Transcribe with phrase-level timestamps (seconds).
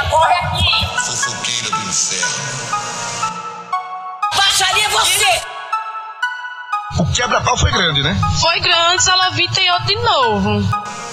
[0.00, 0.86] fofoqueira, corre aqui!
[1.04, 2.34] Fofoqueira do inferno.
[4.36, 5.42] Baixaria você!
[6.98, 8.16] O quebra-pau foi grande, né?
[8.40, 10.62] Foi grande, Salavita e outro de novo.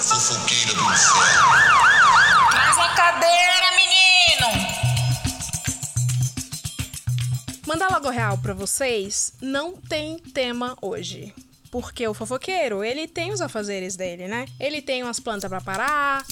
[0.00, 2.50] Fofoqueira do inferno.
[2.50, 4.68] Traz uma cadeira, menino!
[7.66, 11.34] Mandar logo real pra vocês, não tem tema hoje.
[11.70, 14.46] Porque o fofoqueiro, ele tem os afazeres dele, né?
[14.58, 16.24] Ele tem umas plantas pra parar,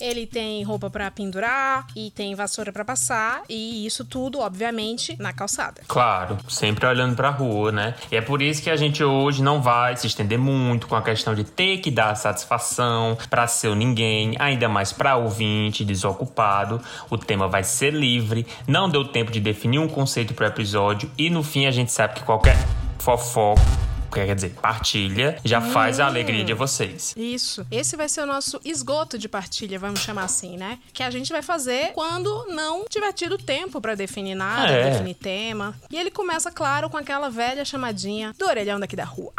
[0.00, 5.32] ele tem roupa pra pendurar e tem vassoura pra passar e isso tudo, obviamente, na
[5.32, 5.82] calçada.
[5.86, 7.94] Claro, sempre olhando pra rua, né?
[8.10, 11.02] E é por isso que a gente hoje não vai se estender muito com a
[11.02, 16.80] questão de ter que dar satisfação pra seu ninguém, ainda mais pra ouvinte desocupado.
[17.08, 21.28] O tema vai ser livre, não deu tempo de definir um conceito pro episódio e
[21.30, 22.56] no fim a gente sabe que qualquer
[22.98, 27.14] fofoca quer dizer, partilha, já faz a alegria de vocês.
[27.16, 27.66] Isso.
[27.70, 30.78] Esse vai ser o nosso esgoto de partilha, vamos chamar assim, né?
[30.92, 34.90] Que a gente vai fazer quando não tiver tido tempo pra definir nada, É.
[34.90, 35.74] definir tema.
[35.90, 39.32] E ele começa, claro, com aquela velha chamadinha do orelhão daqui da rua.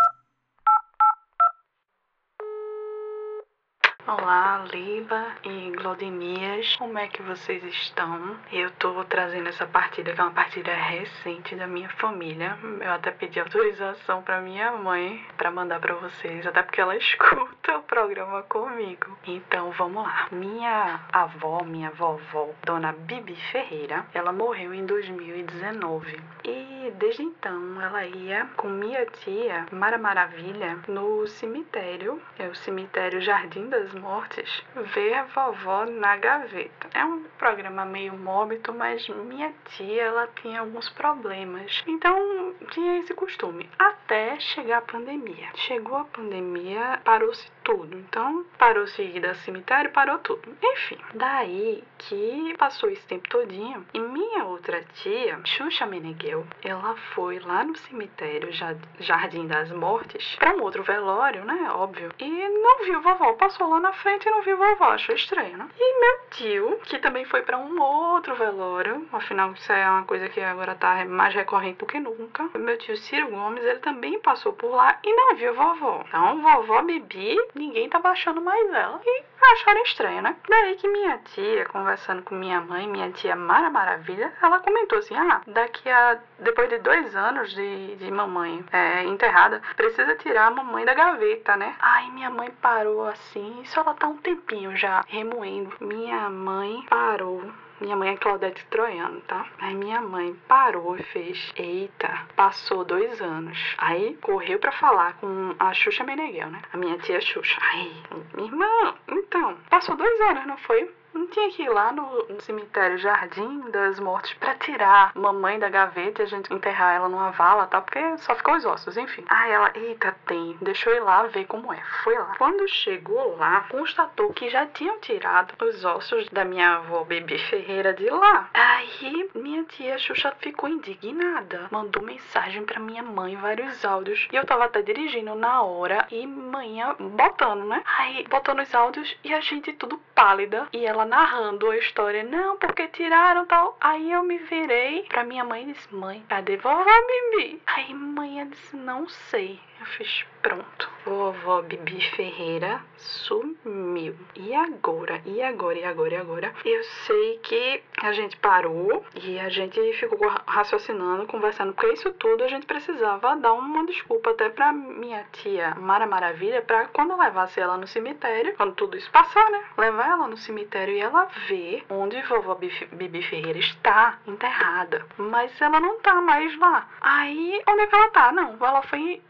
[4.07, 8.35] Olá, Liba e Glodemias, como é que vocês estão?
[8.51, 12.57] Eu tô trazendo essa partida, que é uma partida recente da minha família.
[12.81, 17.77] Eu até pedi autorização pra minha mãe pra mandar pra vocês, até porque ela escuta
[17.77, 19.15] o programa comigo.
[19.27, 20.27] Então vamos lá.
[20.31, 26.19] Minha avó, minha vovó, Dona Bibi Ferreira, ela morreu em 2019.
[26.43, 33.21] E desde então ela ia com minha tia, Mara Maravilha, no cemitério, é o cemitério
[33.21, 36.89] Jardim das Mortes, ver vovó na gaveta.
[36.93, 41.83] É um programa meio mórbido, mas minha tia ela tinha alguns problemas.
[41.87, 43.69] Então tinha esse costume.
[43.77, 45.49] Até chegar a pandemia.
[45.55, 47.97] Chegou a pandemia, parou-se tudo.
[47.97, 50.55] Então parou-se ir ao cemitério, parou tudo.
[50.61, 57.39] Enfim, daí que passou esse tempo todinho e minha outra tia, Xuxa Meneghel, ela foi
[57.39, 61.71] lá no cemitério Ja- Jardim das Mortes pra um outro velório, né?
[61.73, 62.11] Óbvio.
[62.19, 63.33] E não viu vovó.
[63.33, 64.85] Passou lá na frente e não viu vovó.
[64.91, 65.67] Achou estranho, né?
[65.77, 70.27] E meu tio, que também foi pra um outro velório, afinal isso é uma coisa
[70.29, 72.49] que agora tá mais recorrente do que nunca.
[72.57, 76.03] Meu tio Ciro Gomes, ele também passou por lá e não viu vovó.
[76.07, 78.99] Então, vovó Bibi, ninguém tava achando mais ela.
[79.05, 79.23] E
[79.53, 80.35] acharam estranho, né?
[80.49, 85.15] Daí que minha tia, conversando com minha mãe, minha tia Mara Maravilha, ela comentou assim:
[85.15, 86.19] ah, daqui a.
[86.39, 91.55] depois de dois anos de, de mamãe é, enterrada, precisa tirar a mamãe da gaveta,
[91.55, 91.75] né?
[91.79, 95.71] Aí minha mãe parou assim, isso ela tá um tempinho já remoendo.
[95.79, 97.43] Minha mãe parou.
[97.81, 99.43] Minha mãe é Claudete Troiano, tá?
[99.59, 103.57] Aí minha mãe parou e fez: Eita, passou dois anos.
[103.79, 106.61] Aí correu pra falar com a Xuxa Meneghel, né?
[106.71, 107.59] A minha tia Xuxa.
[107.71, 107.91] Aí,
[108.35, 110.93] minha irmã, então, passou dois anos, não foi?
[111.13, 115.69] Não tinha que ir lá no, no cemitério Jardim das Mortes pra tirar mamãe da
[115.69, 117.81] gaveta e a gente enterrar ela numa vala, tá?
[117.81, 119.23] Porque só ficou os ossos, enfim.
[119.27, 121.81] Aí ela, eita, tem, deixa eu ir lá ver como é.
[122.03, 122.35] Foi lá.
[122.37, 127.93] Quando chegou lá, constatou que já tinham tirado os ossos da minha avó Bebê Ferreira
[127.93, 128.49] de lá.
[128.53, 131.67] Aí minha tia Xuxa ficou indignada.
[131.71, 134.27] Mandou mensagem pra minha mãe, vários áudios.
[134.31, 137.83] E eu tava até dirigindo na hora e manhã botando, né?
[137.97, 140.67] Aí botando os áudios e a gente tudo pálida.
[140.71, 142.23] E ela narrando a história.
[142.23, 143.77] Não, porque tiraram tal.
[143.79, 147.61] Aí eu me virei pra minha mãe e disse: Mãe, cadê vovó Bibi?
[147.67, 149.59] Aí mãe disse: Não sei.
[149.85, 150.89] Fiz pronto.
[151.05, 154.15] Vovó Bibi Ferreira sumiu.
[154.35, 155.21] E agora?
[155.25, 155.77] E agora?
[155.79, 156.13] E agora?
[156.13, 156.53] E agora?
[156.63, 162.11] Eu sei que a gente parou e a gente ficou ra- raciocinando, conversando, porque isso
[162.13, 167.17] tudo a gente precisava dar uma desculpa até pra minha tia Mara Maravilha, pra quando
[167.17, 169.63] levasse ela no cemitério, quando tudo isso passar, né?
[169.77, 175.05] Levar ela no cemitério e ela ver onde vovó Bibi Ferreira está enterrada.
[175.17, 176.87] Mas ela não tá mais lá.
[177.01, 178.31] Aí, onde é que ela tá?
[178.31, 179.21] Não, ela foi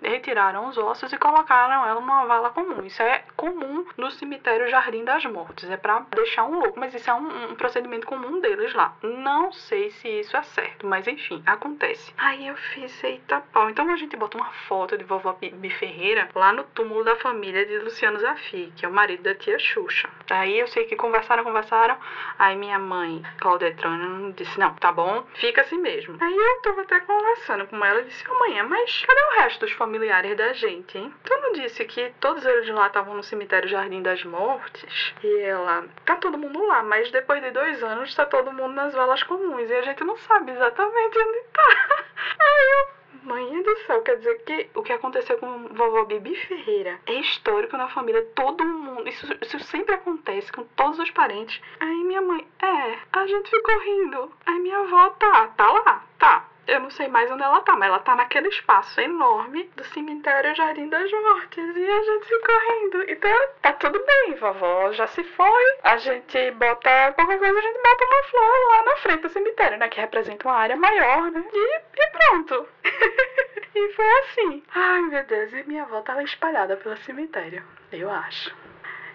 [0.41, 2.83] retiraram os ossos e colocaram ela numa vala comum.
[2.83, 5.69] Isso é comum no cemitério Jardim das Mortes.
[5.69, 8.95] É pra deixar um louco, mas isso é um, um procedimento comum deles lá.
[9.03, 12.13] Não sei se isso é certo, mas enfim, acontece.
[12.17, 13.69] Aí eu fiz, eita pau.
[13.69, 17.65] Então a gente bota uma foto de vovó Bibi Ferreira lá no túmulo da família
[17.65, 20.09] de Luciano Zafi, que é o marido da tia Xuxa.
[20.29, 21.97] Aí eu sei que conversaram, conversaram.
[22.39, 26.17] Aí minha mãe, Claudetrona, disse: Não, tá bom, fica assim mesmo.
[26.19, 29.71] Aí eu tava até conversando com ela e disse: mãe, mas cadê o resto dos
[29.73, 31.13] familiares da gente, hein?
[31.23, 35.13] Tu não disse que todos eles lá estavam no cemitério Jardim das Mortes?
[35.23, 38.93] E ela: Tá todo mundo lá, mas depois de dois anos tá todo mundo nas
[38.93, 42.05] valas comuns e a gente não sabe exatamente onde tá.
[42.39, 46.99] Aí eu Mãe do céu, quer dizer que o que aconteceu com vovó Bibi Ferreira
[47.05, 48.25] é histórico na família.
[48.33, 49.07] Todo mundo.
[49.07, 51.61] Isso, isso sempre acontece com todos os parentes.
[51.79, 54.31] Aí minha mãe, é, a gente ficou rindo.
[54.43, 56.47] Aí minha avó tá, tá lá, tá.
[56.67, 60.55] Eu não sei mais onde ela tá, mas ela tá naquele espaço enorme do cemitério
[60.55, 61.75] Jardim das Mortes.
[61.75, 63.11] E a gente ficou rindo.
[63.11, 65.77] Então tá tudo bem, vovó já se foi.
[65.83, 69.77] A gente bota qualquer coisa, a gente bota uma flor lá na frente do cemitério,
[69.77, 69.89] né?
[69.89, 71.43] Que representa uma área maior, né?
[71.51, 72.67] E, e pronto.
[73.75, 74.63] e foi assim.
[74.73, 77.63] Ai, meu Deus, e minha avó tava espalhada pelo cemitério.
[77.91, 78.55] Eu acho.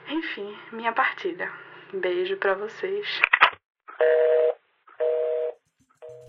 [0.09, 1.51] Enfim, minha partida.
[1.93, 3.21] Beijo pra vocês.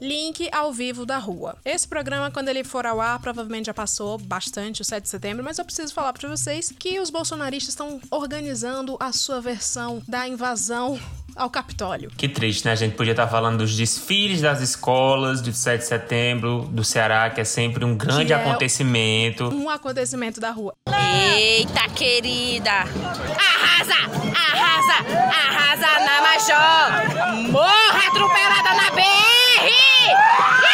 [0.02, 1.58] Link ao vivo da rua.
[1.66, 5.44] Esse programa, quando ele for ao ar, provavelmente já passou bastante o 7 de setembro,
[5.44, 10.28] mas eu preciso falar para vocês que os bolsonaristas estão organizando a sua versão da
[10.28, 11.00] invasão
[11.36, 12.12] ao Capitólio.
[12.18, 12.72] Que triste, né?
[12.72, 17.30] A gente podia estar falando dos desfiles das escolas do 7 de setembro do Ceará,
[17.30, 19.46] que é sempre um grande Que é acontecimento.
[19.50, 20.74] Um acontecimento da rua.
[20.88, 22.72] Eita, querida!
[22.72, 23.96] Arrasa!
[24.36, 24.98] Arrasa!
[25.32, 27.52] Arrasa na Major!
[27.52, 29.27] Morra atropelada na BR!
[30.28, 30.58] Yeah!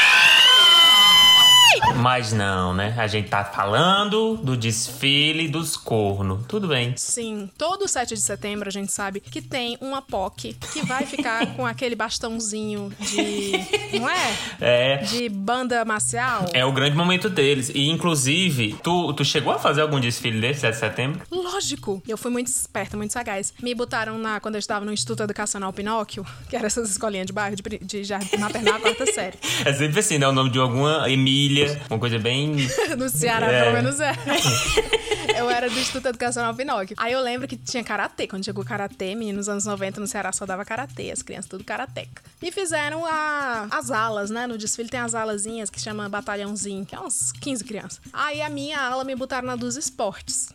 [2.03, 2.94] Mas não, né?
[2.97, 6.45] A gente tá falando do desfile dos cornos.
[6.50, 6.94] Tudo bem.
[6.97, 11.47] Sim, todo 7 de setembro a gente sabe que tem uma POC que vai ficar
[11.55, 13.53] com aquele bastãozinho de.
[13.97, 14.33] Não é?
[14.65, 14.97] É.
[14.97, 16.45] De banda marcial.
[16.53, 17.69] É o grande momento deles.
[17.73, 21.21] E, inclusive, tu, tu chegou a fazer algum desfile desse 7 de setembro?
[21.29, 22.01] Lógico!
[22.07, 23.53] Eu fui muito esperta, muito sagaz.
[23.61, 27.33] Me botaram na quando eu estava no Instituto Educacional Pinóquio, que era essas escolinhas de
[27.33, 29.38] bairro de, de jardim maternal quarta série.
[29.65, 30.27] É sempre assim, né?
[30.27, 32.56] O nome de alguma Emília, uma coisa bem.
[32.98, 33.63] No Ceará, É.
[33.63, 34.12] pelo menos é.
[35.38, 36.95] eu era do Instituto Educacional Pinóquio.
[37.00, 38.28] Aí eu lembro que tinha karatê.
[38.28, 41.63] Quando chegou karatê, menino, nos anos 90 no Ceará só dava karatê, as crianças tudo
[41.63, 42.22] karateca.
[42.42, 44.45] E fizeram a, as alas, né?
[44.48, 48.01] No desfile tem as alazinhas que chama batalhãozinho, que é uns 15 crianças.
[48.12, 50.50] Aí a minha ala me botaram na dos esportes.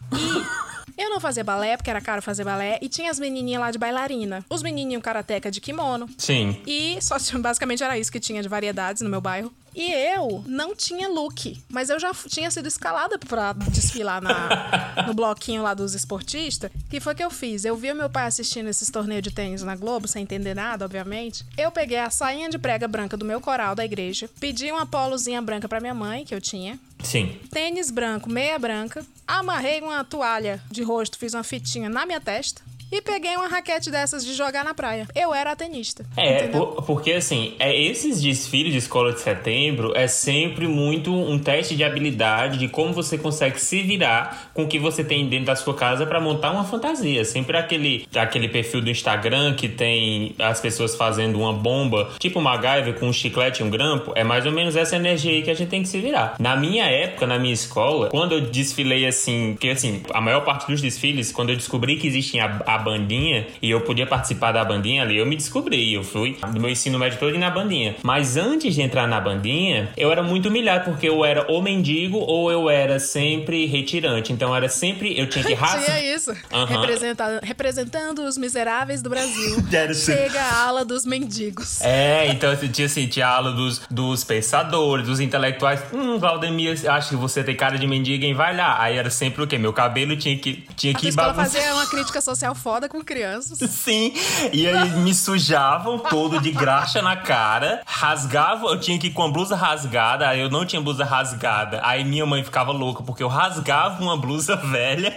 [0.96, 3.70] E eu não fazia balé, porque era caro fazer balé, e tinha as menininhas lá
[3.70, 4.44] de bailarina.
[4.49, 6.08] Os menininhos karateca de kimono.
[6.19, 6.61] Sim.
[6.67, 9.52] E só basicamente era isso que tinha de variedades no meu bairro.
[9.74, 15.14] E eu não tinha look, mas eu já tinha sido escalada pra desfilar na, no
[15.14, 16.70] bloquinho lá dos esportistas.
[16.90, 17.64] que foi que eu fiz?
[17.64, 21.44] Eu vi meu pai assistindo esses torneios de tênis na Globo, sem entender nada, obviamente.
[21.56, 25.40] Eu peguei a sainha de prega branca do meu coral da igreja, pedi uma polozinha
[25.40, 27.38] branca pra minha mãe, que eu tinha, Sim.
[27.50, 32.62] tênis branco, meia branca, amarrei uma toalha de rosto, fiz uma fitinha na minha testa
[32.90, 35.06] e peguei uma raquete dessas de jogar na praia.
[35.14, 36.05] Eu era a tenista.
[36.17, 41.38] É, por- porque assim, é, esses desfiles de escola de setembro é sempre muito um
[41.38, 45.46] teste de habilidade de como você consegue se virar com o que você tem dentro
[45.46, 47.25] da sua casa pra montar uma fantasia.
[47.25, 52.94] Sempre aquele, aquele perfil do Instagram que tem as pessoas fazendo uma bomba, tipo MacGyver
[52.99, 55.55] com um chiclete e um grampo, é mais ou menos essa energia aí que a
[55.55, 56.37] gente tem que se virar.
[56.38, 60.67] Na minha época, na minha escola, quando eu desfilei assim, porque assim, a maior parte
[60.67, 64.64] dos desfiles, quando eu descobri que existia a, a bandinha e eu podia participar da
[64.64, 65.92] bandinha ali, eu me descobri.
[65.92, 67.96] Eu fui do meu ensino médio todo na bandinha.
[68.02, 72.19] Mas antes de entrar na bandinha, eu era muito humilhado porque eu era ou mendigo
[72.19, 74.32] ou eu era sempre retirante.
[74.32, 75.84] Então era sempre, eu tinha que rasgar.
[75.98, 76.32] Tinha isso.
[76.69, 79.56] Representa- representando os miseráveis do Brasil.
[79.88, 80.12] Assim.
[80.12, 81.80] Chega a ala dos mendigos.
[81.82, 85.80] É, então tinha assim, tinha aula dos, dos pensadores, dos intelectuais.
[85.92, 88.34] Hum, Valdemir, acho que você tem cara de mendigo, hein?
[88.34, 88.80] Vai lá.
[88.82, 89.56] Aí era sempre o quê?
[89.56, 91.44] Meu cabelo tinha que, tinha A que bagunçar.
[91.50, 93.58] fazia uma crítica social foda com crianças.
[93.70, 94.12] Sim,
[94.52, 99.22] e aí me sujavam todo de graxa na cara, rasgavam, eu tinha que ir com
[99.22, 101.80] a blusa rasgada, aí eu não tinha blusa rasgada.
[101.82, 105.16] Aí minha mãe ficava louca porque eu rasgava uma blusa velha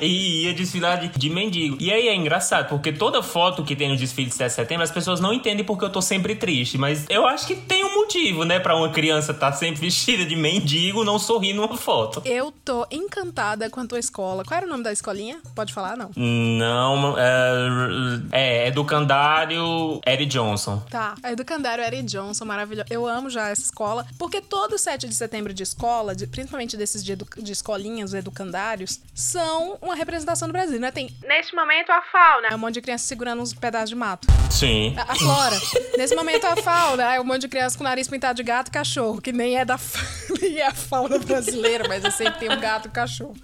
[0.00, 1.76] e ia desfilar de, de mendigo.
[1.78, 4.84] E aí é engraçado, porque toda foto que tem no desfile de 7 de setembro,
[4.84, 7.94] as pessoas não entendem porque eu tô sempre triste, mas eu acho que tem um
[7.94, 12.22] motivo, né, pra uma criança estar sempre vestida de mendigo não sorrir numa foto.
[12.24, 14.44] Eu tô encantada com a tua escola.
[14.44, 15.42] Qual era o nome da escolinha?
[15.54, 16.10] Pode falar, não?
[16.26, 20.80] Não, é, é educandário Eddie Johnson.
[20.88, 21.14] Tá.
[21.22, 22.86] A Educandário Eric Johnson, maravilhoso.
[22.90, 27.02] Eu amo já essa escola, porque todo 7 de setembro de escola, de- principalmente desses
[27.04, 30.90] de, edu- de escolinhas, os educandários, são uma representação do Brasil, né?
[30.92, 32.48] Tem, neste momento, a fauna.
[32.50, 34.28] É um monte de criança segurando uns pedaços de mato.
[34.50, 34.94] Sim.
[34.96, 35.56] A, a flora.
[35.98, 37.14] Nesse momento, a fauna.
[37.14, 39.56] É um monte de criança com o nariz pintado de gato e cachorro, que nem
[39.58, 39.78] é da
[40.40, 43.34] nem é a fauna brasileira, mas eu sempre tem um gato e um cachorro.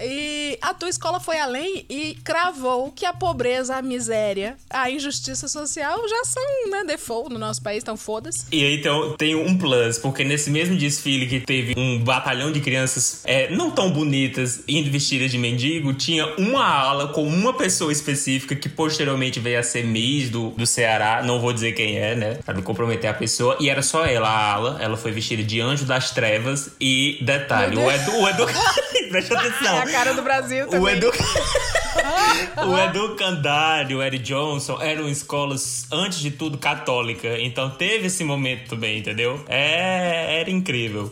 [0.00, 5.48] E a tua escola foi além e cravou que a pobreza, a miséria, a injustiça
[5.48, 8.46] social já são, né, default no nosso país, então foda-se.
[8.52, 12.60] E aí então, tem um plus, porque nesse mesmo desfile que teve um batalhão de
[12.60, 17.92] crianças é, não tão bonitas indo vestidas de mendigo, tinha uma ala com uma pessoa
[17.92, 22.14] específica que posteriormente veio a ser Miss do, do Ceará, não vou dizer quem é,
[22.14, 25.42] né, pra não comprometer a pessoa, e era só ela, a ala, ela foi vestida
[25.42, 28.46] de anjo das trevas e detalhe, o Edu, o Edu,
[29.10, 29.78] presta É atenção.
[29.78, 30.96] a cara do Brasil O também.
[30.96, 31.10] Edu...
[32.66, 37.38] o Edu Candari, o Eric Johnson eram escolas, antes de tudo, católica.
[37.38, 39.44] Então teve esse momento também, entendeu?
[39.48, 41.10] É, era incrível.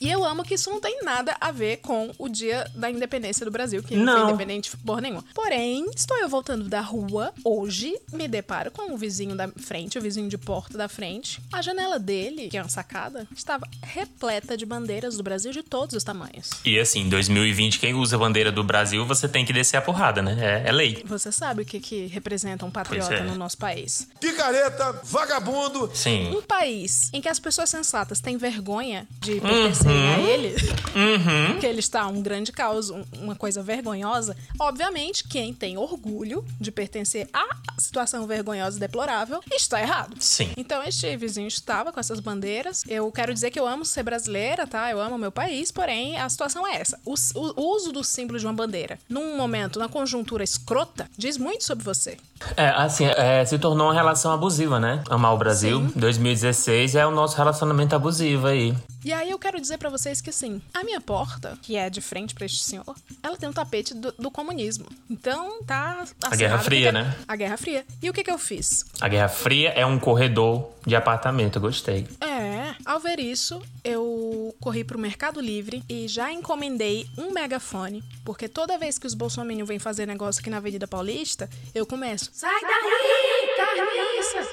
[0.00, 3.44] E eu amo que isso não tem nada a ver com o dia da independência
[3.44, 4.20] do Brasil, que não, Não.
[4.20, 5.24] foi independente por nenhuma.
[5.34, 10.00] Porém, estou eu voltando da rua hoje, me deparo com o vizinho da frente, o
[10.00, 11.40] vizinho de porta da frente.
[11.52, 15.96] A janela dele, que é uma sacada, estava repleta de bandeiras do Brasil de todos
[15.96, 16.50] os tamanhos.
[16.64, 19.82] E assim, em 2020, quem usa a bandeira do Brasil, você tem que descer a
[19.82, 20.62] porrada, né?
[20.64, 21.02] É, é lei.
[21.06, 23.22] Você sabe o que, que representa um patriota é.
[23.22, 24.08] no nosso país?
[24.20, 25.90] Picareta, vagabundo.
[25.94, 26.36] Sim.
[26.36, 29.40] Um país em que as pessoas sensatas têm vergonha de
[29.88, 35.52] pertencerem a ele, que ele está um grande caos, um- uma coisa vergonhosa, obviamente quem
[35.52, 37.44] tem orgulho de pertencer à
[37.78, 40.16] situação vergonhosa e deplorável está errado.
[40.20, 40.50] Sim.
[40.56, 42.84] Então este vizinho estava com essas bandeiras.
[42.88, 44.90] Eu quero dizer que eu amo ser brasileira, tá?
[44.90, 46.98] Eu amo meu país, porém a situação é essa.
[47.04, 51.64] O, o uso do símbolo de uma bandeira num momento, na conjuntura escrota, diz muito
[51.64, 52.16] sobre você.
[52.56, 55.02] É, assim, é, se tornou uma relação abusiva, né?
[55.10, 55.80] Amar o Brasil.
[55.96, 58.74] 2016 é o nosso relacionamento abusivo aí.
[59.08, 61.98] E aí eu quero dizer pra vocês que assim, a minha porta, que é de
[61.98, 64.84] frente pra este senhor, ela tem um tapete do, do comunismo.
[65.08, 66.04] Então tá.
[66.24, 67.16] A Guerra Fria, porque- né?
[67.26, 67.86] A Guerra Fria.
[68.02, 68.84] E o que que eu fiz?
[69.00, 72.06] A Guerra Fria é um corredor de apartamento, eu gostei.
[72.20, 78.46] É, ao ver isso, eu corri pro Mercado Livre e já encomendei um megafone, porque
[78.46, 82.28] toda vez que os bolsominions vêm fazer negócio aqui na Avenida Paulista, eu começo.
[82.34, 84.50] Sai daí, carniça!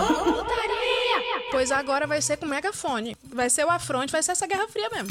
[0.00, 0.75] Ô, putaria!
[1.56, 3.16] Pois agora vai ser com megafone.
[3.32, 5.08] Vai ser o afronte, vai ser essa Guerra Fria mesmo.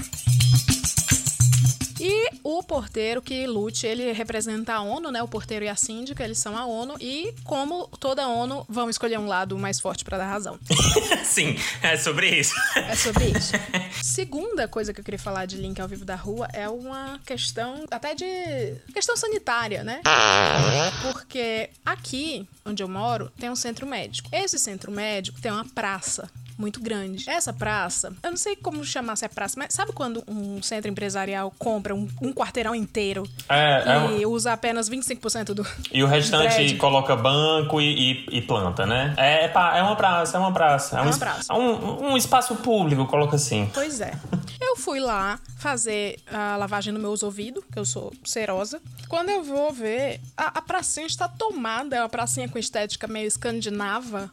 [1.99, 5.23] E o porteiro que lute, ele representa a ONU, né?
[5.23, 6.95] O porteiro e a síndica, eles são a ONU.
[6.99, 10.59] E como toda a ONU, vão escolher um lado mais forte pra dar razão.
[11.23, 12.53] Sim, é sobre isso.
[12.75, 13.53] É sobre isso.
[14.01, 17.85] Segunda coisa que eu queria falar de link ao vivo da rua é uma questão
[17.89, 18.25] até de
[18.93, 20.01] questão sanitária, né?
[21.01, 24.29] Porque aqui onde eu moro tem um centro médico.
[24.31, 27.29] Esse centro médico tem uma praça muito grande.
[27.29, 30.89] Essa praça, eu não sei como chamar se é praça, mas sabe quando um centro
[30.89, 35.65] empresarial compra um, um quarteirão inteiro É, é um- e usa apenas 25% do.
[35.91, 36.77] E o restante prédio.
[36.77, 39.13] coloca banco e, e- e planta, né?
[39.17, 40.97] É, é é uma praça, é uma praça.
[40.97, 41.53] É, um, uma praça.
[41.53, 43.69] é um, um espaço público, coloca assim.
[43.73, 44.13] Pois é.
[44.61, 48.81] Eu fui lá fazer a lavagem no meus ouvidos, que eu sou serosa.
[49.07, 51.95] Quando eu vou ver, a, a pracinha está tomada.
[51.95, 54.29] É uma pracinha com estética meio escandinava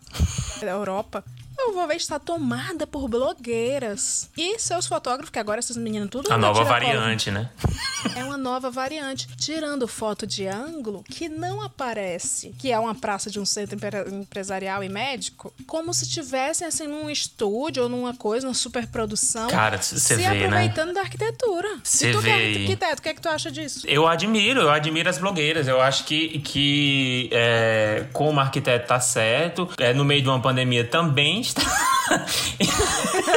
[0.61, 1.25] da Europa.
[1.65, 4.29] Eu vou ver está tomada por blogueiras.
[4.37, 7.49] E seus fotógrafos, que agora essas meninas tudo A nova variante, né?
[8.17, 9.29] É uma nova variante.
[9.37, 14.09] Tirando foto de ângulo que não aparece, que é uma praça de um centro empre-
[14.11, 19.49] empresarial e médico, como se tivessem assim num estúdio ou numa coisa, numa superprodução.
[19.49, 20.45] Cara, c- cê se vê, né?
[20.47, 21.69] aproveitando da arquitetura.
[21.85, 23.87] Cê tu, vê que é arquiteto, o que é que tu acha disso?
[23.87, 25.69] Eu admiro, eu admiro as blogueiras.
[25.69, 30.85] Eu acho que, que é, como arquiteto tá certo, é, no meio de uma pandemia
[30.85, 33.37] também está.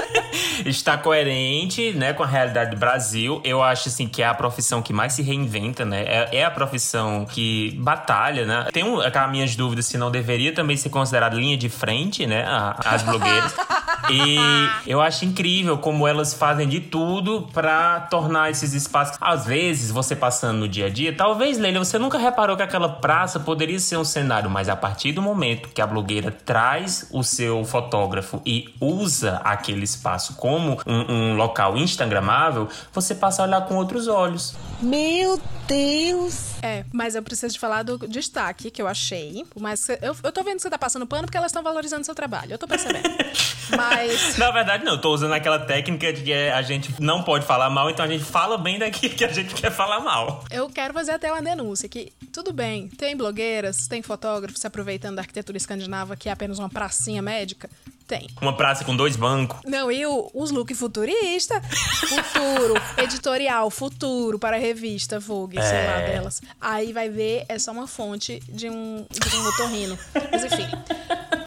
[0.65, 3.41] Está coerente, né, com a realidade do Brasil.
[3.43, 6.03] Eu acho assim que é a profissão que mais se reinventa, né?
[6.03, 8.67] É, é a profissão que batalha, né?
[8.73, 12.75] Tenho aquelas minhas dúvidas se não deveria também ser considerada linha de frente, né, a-
[12.85, 13.53] as blogueiras.
[14.07, 14.37] E
[14.85, 19.17] eu acho incrível como elas fazem de tudo pra tornar esses espaços.
[19.19, 22.87] Às vezes, você passando no dia a dia, talvez, Leila, você nunca reparou que aquela
[22.87, 27.23] praça poderia ser um cenário, mas a partir do momento que a blogueira traz o
[27.23, 33.61] seu fotógrafo e usa aquele espaço como um, um local instagramável, você passa a olhar
[33.65, 34.55] com outros olhos.
[34.81, 36.53] Meu Deus!
[36.61, 39.45] É, mas eu preciso de falar do destaque que eu achei.
[39.59, 42.15] Mas eu, eu tô vendo que você tá passando pano porque elas estão valorizando seu
[42.15, 42.53] trabalho.
[42.53, 43.09] Eu tô percebendo.
[43.75, 44.37] mas.
[44.37, 47.69] Na verdade, não, eu tô usando aquela técnica de que a gente não pode falar
[47.69, 50.45] mal, então a gente fala bem daquilo que a gente quer falar mal.
[50.49, 55.15] Eu quero fazer até uma denúncia que, tudo bem, tem blogueiras, tem fotógrafos se aproveitando
[55.15, 57.69] da arquitetura escandinava, que é apenas uma pracinha médica.
[58.07, 58.29] Tem.
[58.39, 59.59] Uma praça com dois bancos.
[59.65, 61.59] Não, e o- os look futurista?
[61.61, 66.11] Futuro, editorial, futuro para a revista Vogue, sei lá É.
[66.13, 66.41] delas.
[66.61, 69.97] Aí vai ver, é só uma fonte de um, de um otorrino.
[70.31, 70.67] Mas enfim.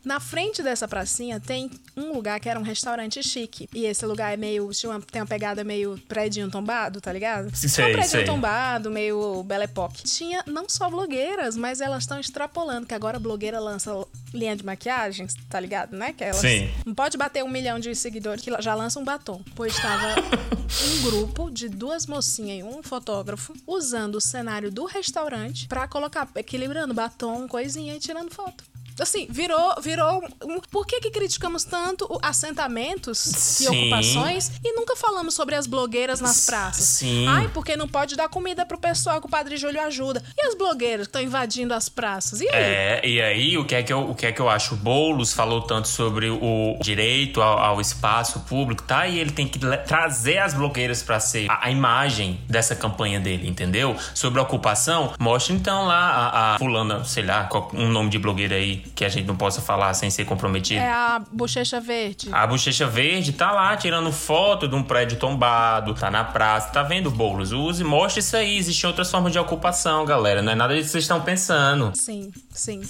[0.08, 3.68] Na frente dessa pracinha tem um lugar que era um restaurante chique.
[3.74, 4.70] E esse lugar é meio.
[4.72, 7.54] tinha uma- tem uma pegada meio prédio tombado, tá ligado?
[7.54, 8.24] Sei, um prédio sei.
[8.24, 10.04] tombado, meio Belle Époque.
[10.04, 13.90] Tinha não só blogueiras, mas elas estão extrapolando, que agora a blogueira lança
[14.32, 16.14] linha de maquiagem, tá ligado, né?
[16.14, 16.70] Que elas Sim.
[16.86, 19.42] não pode bater um milhão de seguidores que já lança um batom.
[19.54, 20.14] Pois estava
[20.88, 26.26] um grupo de duas mocinhas e um fotógrafo usando o cenário do restaurante pra colocar,
[26.34, 28.64] equilibrando batom, coisinha e tirando foto.
[29.00, 30.22] Assim, virou, virou.
[30.44, 33.32] um- Por que, que criticamos tanto o- assentamentos e
[33.64, 33.68] Sim.
[33.68, 36.84] ocupações e nunca falamos sobre as blogueiras nas praças?
[36.84, 37.26] sim.
[37.28, 40.22] Ai, porque não pode dar comida pro pessoal que o Padre Júlio ajuda.
[40.36, 42.40] E as blogueiras que estão invadindo as praças?
[42.40, 42.54] E aí?
[42.54, 44.74] É, e aí o que é que eu, o que é que eu acho?
[44.74, 49.06] O Boulos falou tanto sobre o direito ao, ao espaço público, tá?
[49.06, 53.48] E ele tem que trazer as blogueiras pra ser a, a imagem dessa campanha dele,
[53.48, 53.96] entendeu?
[54.14, 58.56] Sobre a ocupação, mostra então lá a, a fulana, sei lá, um nome de blogueira
[58.56, 60.80] aí que a gente não possa falar sem ser comprometido.
[60.80, 62.28] É a bochecha verde.
[62.32, 66.82] A bochecha verde tá lá tirando foto de um prédio tombado, tá na praça, tá
[66.82, 67.52] vendo, Boulos?
[67.52, 68.58] Use, mostra isso aí.
[68.58, 70.42] Existem outras formas de ocupação, galera.
[70.42, 71.92] Não é nada disso que vocês estão pensando.
[71.94, 72.82] Sim, sim.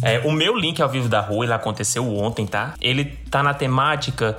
[0.00, 2.74] É, o meu link ao vivo da rua, ele aconteceu ontem, tá?
[2.80, 4.36] Ele tá na temática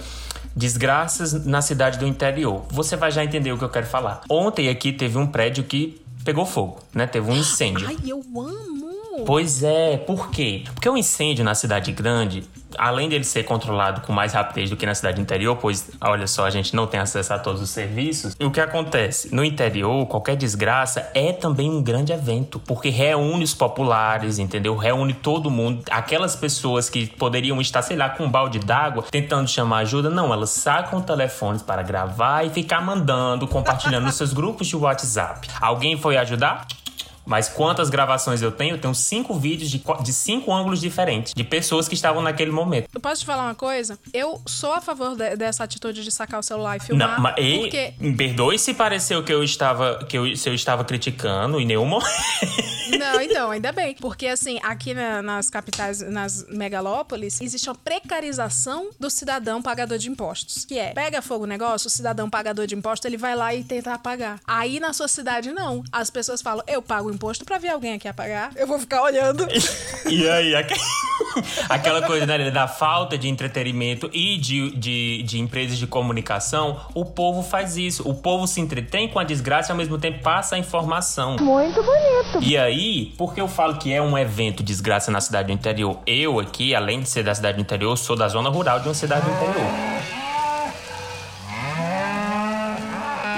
[0.56, 2.66] desgraças na cidade do interior.
[2.70, 4.22] Você vai já entender o que eu quero falar.
[4.30, 7.08] Ontem aqui teve um prédio que pegou fogo, né?
[7.08, 7.88] Teve um incêndio.
[7.88, 8.89] Ai, eu amo!
[9.26, 10.64] Pois é, por quê?
[10.74, 12.44] Porque o incêndio na cidade grande,
[12.78, 16.46] além dele ser controlado com mais rapidez do que na cidade interior, pois, olha só,
[16.46, 19.34] a gente não tem acesso a todos os serviços, e o que acontece?
[19.34, 24.76] No interior, qualquer desgraça é também um grande evento, porque reúne os populares, entendeu?
[24.76, 25.84] Reúne todo mundo.
[25.90, 30.34] Aquelas pessoas que poderiam estar, sei lá, com um balde d'água, tentando chamar ajuda, não,
[30.34, 35.48] elas sacam telefones para gravar e ficar mandando, compartilhando nos seus grupos de WhatsApp.
[35.60, 36.68] Alguém foi ajudar?
[37.30, 38.76] Mas quantas gravações eu tenho?
[38.76, 42.90] Eu tenho cinco vídeos de, de cinco ângulos diferentes, de pessoas que estavam naquele momento.
[42.92, 44.00] Eu posso te falar uma coisa?
[44.12, 47.16] Eu sou a favor de- dessa atitude de sacar o celular e filmar.
[47.18, 47.94] Não, mas, porque.
[48.00, 51.86] me perdoe se pareceu que eu estava que eu, se eu estava criticando em nenhum
[51.86, 52.10] momento.
[52.98, 53.96] Não, então, ainda bem.
[54.02, 60.10] Porque, assim, aqui na- nas capitais, nas megalópolis, existe uma precarização do cidadão pagador de
[60.10, 60.66] impostos.
[60.66, 63.64] Que é, pega fogo o negócio, o cidadão pagador de impostos, ele vai lá e
[63.64, 64.40] tenta apagar.
[64.48, 65.84] Aí, na sua cidade, não.
[65.92, 68.52] As pessoas falam, eu pago imposto pra ver alguém aqui apagar.
[68.56, 69.46] Eu vou ficar olhando.
[70.10, 70.74] E aí, aque-
[71.70, 77.06] aquela coisa né, da falta de entretenimento e de, de, de empresas de comunicação, o
[77.06, 78.10] povo faz isso.
[78.10, 81.36] O povo se entretém com a desgraça e ao mesmo tempo passa a informação.
[81.40, 82.42] Muito bonito.
[82.44, 86.00] E aí, por que eu falo que é um evento desgraça na cidade do interior?
[86.08, 88.96] Eu aqui, além de ser da cidade do interior, sou da zona rural de uma
[88.96, 90.19] cidade do interior.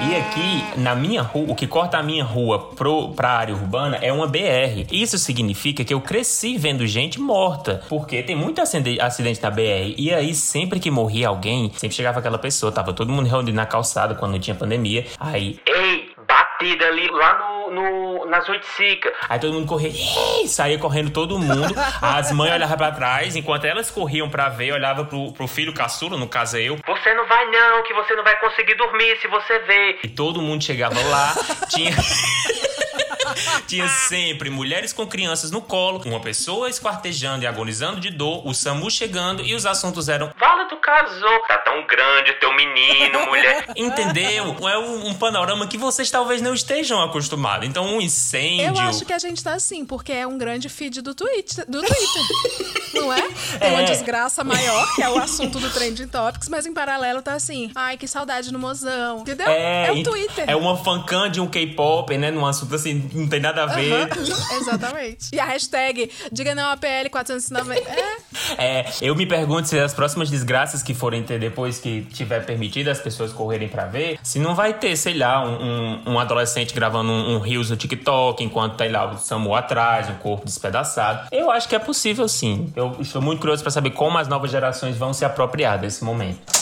[0.08, 3.96] E aqui, na minha rua, o que corta a minha rua pro, pra área urbana
[3.96, 4.86] é uma BR.
[4.90, 7.82] Isso significa que eu cresci vendo gente morta.
[7.88, 9.94] Porque tem muito acidente na BR.
[9.96, 12.72] E aí, sempre que morria alguém, sempre chegava aquela pessoa.
[12.72, 15.06] Tava todo mundo reunido na calçada quando não tinha pandemia.
[15.20, 15.58] Aí,
[16.80, 19.12] ali lá no, no, nas oiticicas.
[19.28, 21.74] Aí todo mundo corria, "Ei!" saía correndo todo mundo.
[22.00, 26.16] As mães olhavam pra trás, enquanto elas corriam pra ver, olhava pro, pro filho caçula,
[26.16, 26.78] no caso eu.
[26.86, 29.98] Você não vai não, que você não vai conseguir dormir se você ver.
[30.04, 31.34] E todo mundo chegava lá,
[31.68, 31.92] tinha...
[33.66, 38.52] Tinha sempre mulheres com crianças no colo, uma pessoa esquartejando e agonizando de dor, o
[38.54, 43.66] SAMU chegando e os assuntos eram: Vala, tu casou, tá tão grande teu menino, mulher.
[43.76, 44.56] Entendeu?
[44.68, 47.66] É um, um panorama que vocês talvez não estejam acostumados.
[47.68, 48.66] Então, um incêndio.
[48.66, 51.64] Eu acho que a gente tá assim, porque é um grande feed do Twitter.
[51.68, 52.22] Do Twitter
[52.94, 53.22] não é?
[53.58, 53.84] Tem uma É.
[53.84, 57.96] desgraça maior, que é o assunto do Trending Topics, mas em paralelo tá assim, ai,
[57.96, 59.20] que saudade no mozão.
[59.20, 59.48] Entendeu?
[59.48, 60.44] É, o ent- Twitter.
[60.48, 62.30] É uma fancam de um K-pop, né?
[62.30, 64.08] Num assunto assim, não tem nada a ver.
[64.56, 65.28] Exatamente.
[65.32, 67.80] E a hashtag Diga Não APL 490.
[67.90, 68.12] É.
[68.58, 72.88] É, eu me pergunto se as próximas desgraças que forem ter depois que tiver permitido
[72.88, 75.62] as pessoas correrem pra ver, se não vai ter, sei lá, um,
[76.06, 80.08] um- um adolescente gravando um, um Reels no TikTok enquanto tá lá o Samu atrás,
[80.08, 81.28] um corpo despedaçado.
[81.32, 82.72] Eu acho que é possível sim.
[82.76, 86.61] Eu estou muito curioso pra saber como as novas gerações vão se apropriar desse momento.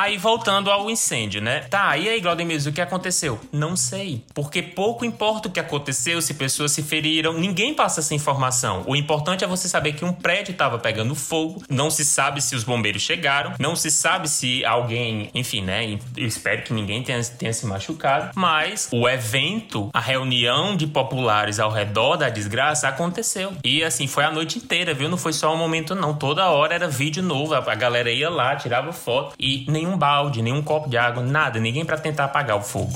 [0.00, 1.58] Aí voltando ao incêndio, né?
[1.68, 3.40] Tá, e aí, Glaudemir, o que aconteceu?
[3.50, 4.22] Não sei.
[4.32, 8.84] Porque pouco importa o que aconteceu, se pessoas se feriram, ninguém passa essa informação.
[8.86, 12.54] O importante é você saber que um prédio estava pegando fogo, não se sabe se
[12.54, 15.98] os bombeiros chegaram, não se sabe se alguém, enfim, né?
[16.16, 21.58] Eu espero que ninguém tenha, tenha se machucado, mas o evento, a reunião de populares
[21.58, 23.52] ao redor da desgraça aconteceu.
[23.64, 25.08] E assim, foi a noite inteira, viu?
[25.08, 26.14] Não foi só um momento, não.
[26.14, 30.62] Toda hora era vídeo novo, a galera ia lá, tirava foto e nenhum balde, nenhum
[30.62, 32.92] copo de água, nada, ninguém pra tentar apagar o fogo.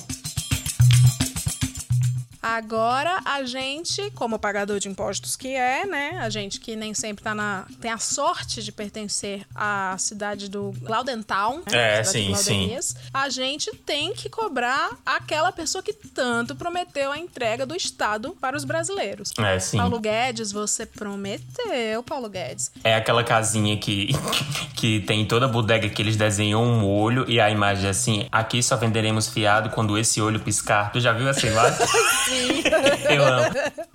[2.43, 6.19] Agora a gente, como pagador de impostos que é, né?
[6.21, 7.67] A gente que nem sempre tá na.
[7.81, 11.63] tem a sorte de pertencer à cidade do Glaudentown.
[11.71, 12.01] né?
[12.01, 12.77] É, sim, sim.
[13.15, 18.57] A gente tem que cobrar aquela pessoa que tanto prometeu a entrega do Estado para
[18.57, 19.33] os brasileiros.
[19.39, 19.77] É, sim.
[19.77, 22.73] Paulo Guedes, você prometeu, Paulo Guedes.
[22.83, 24.09] É aquela casinha que,
[24.75, 28.27] que tem toda a bodega que eles desenham um olho e a imagem é assim:
[28.33, 30.91] aqui só venderemos fiado quando esse olho piscar.
[30.91, 31.79] Tu já viu essa imagem?
[33.09, 33.55] Eu amo.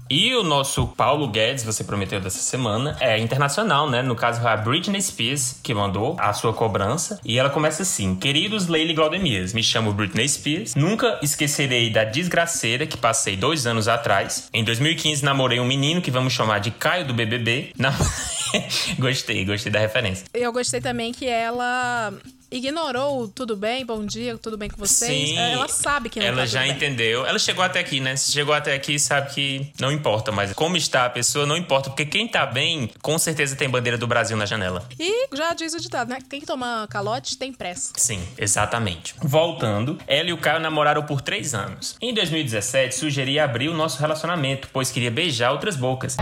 [0.09, 4.01] E o nosso Paulo Guedes, você prometeu dessa semana, é internacional, né?
[4.01, 7.19] No caso, a Britney Spears, que mandou a sua cobrança.
[7.25, 10.75] E ela começa assim: Queridos Leile Glaudemias, me chamo Britney Spears.
[10.75, 14.49] Nunca esquecerei da desgraceira que passei dois anos atrás.
[14.53, 17.73] Em 2015, namorei um menino que vamos chamar de Caio do BBB.
[17.77, 17.91] Não...
[18.97, 20.25] gostei, gostei da referência.
[20.33, 22.13] Eu gostei também que ela
[22.51, 25.29] ignorou o tudo bem, bom dia, tudo bem com vocês.
[25.29, 26.71] Sim, ela sabe que não Ela tá já bem.
[26.71, 27.25] entendeu.
[27.25, 28.15] Ela chegou até aqui, né?
[28.15, 31.89] Se chegou até aqui, sabe que não importa, mas como está a pessoa não importa,
[31.89, 34.83] porque quem tá bem, com certeza tem bandeira do Brasil na janela.
[34.99, 36.19] E já diz o ditado, né?
[36.29, 37.93] Quem toma calote tem pressa.
[37.97, 39.13] Sim, exatamente.
[39.21, 41.95] Voltando, ela e o Caio namoraram por três anos.
[42.01, 46.15] Em 2017, sugeri abrir o nosso relacionamento, pois queria beijar outras bocas.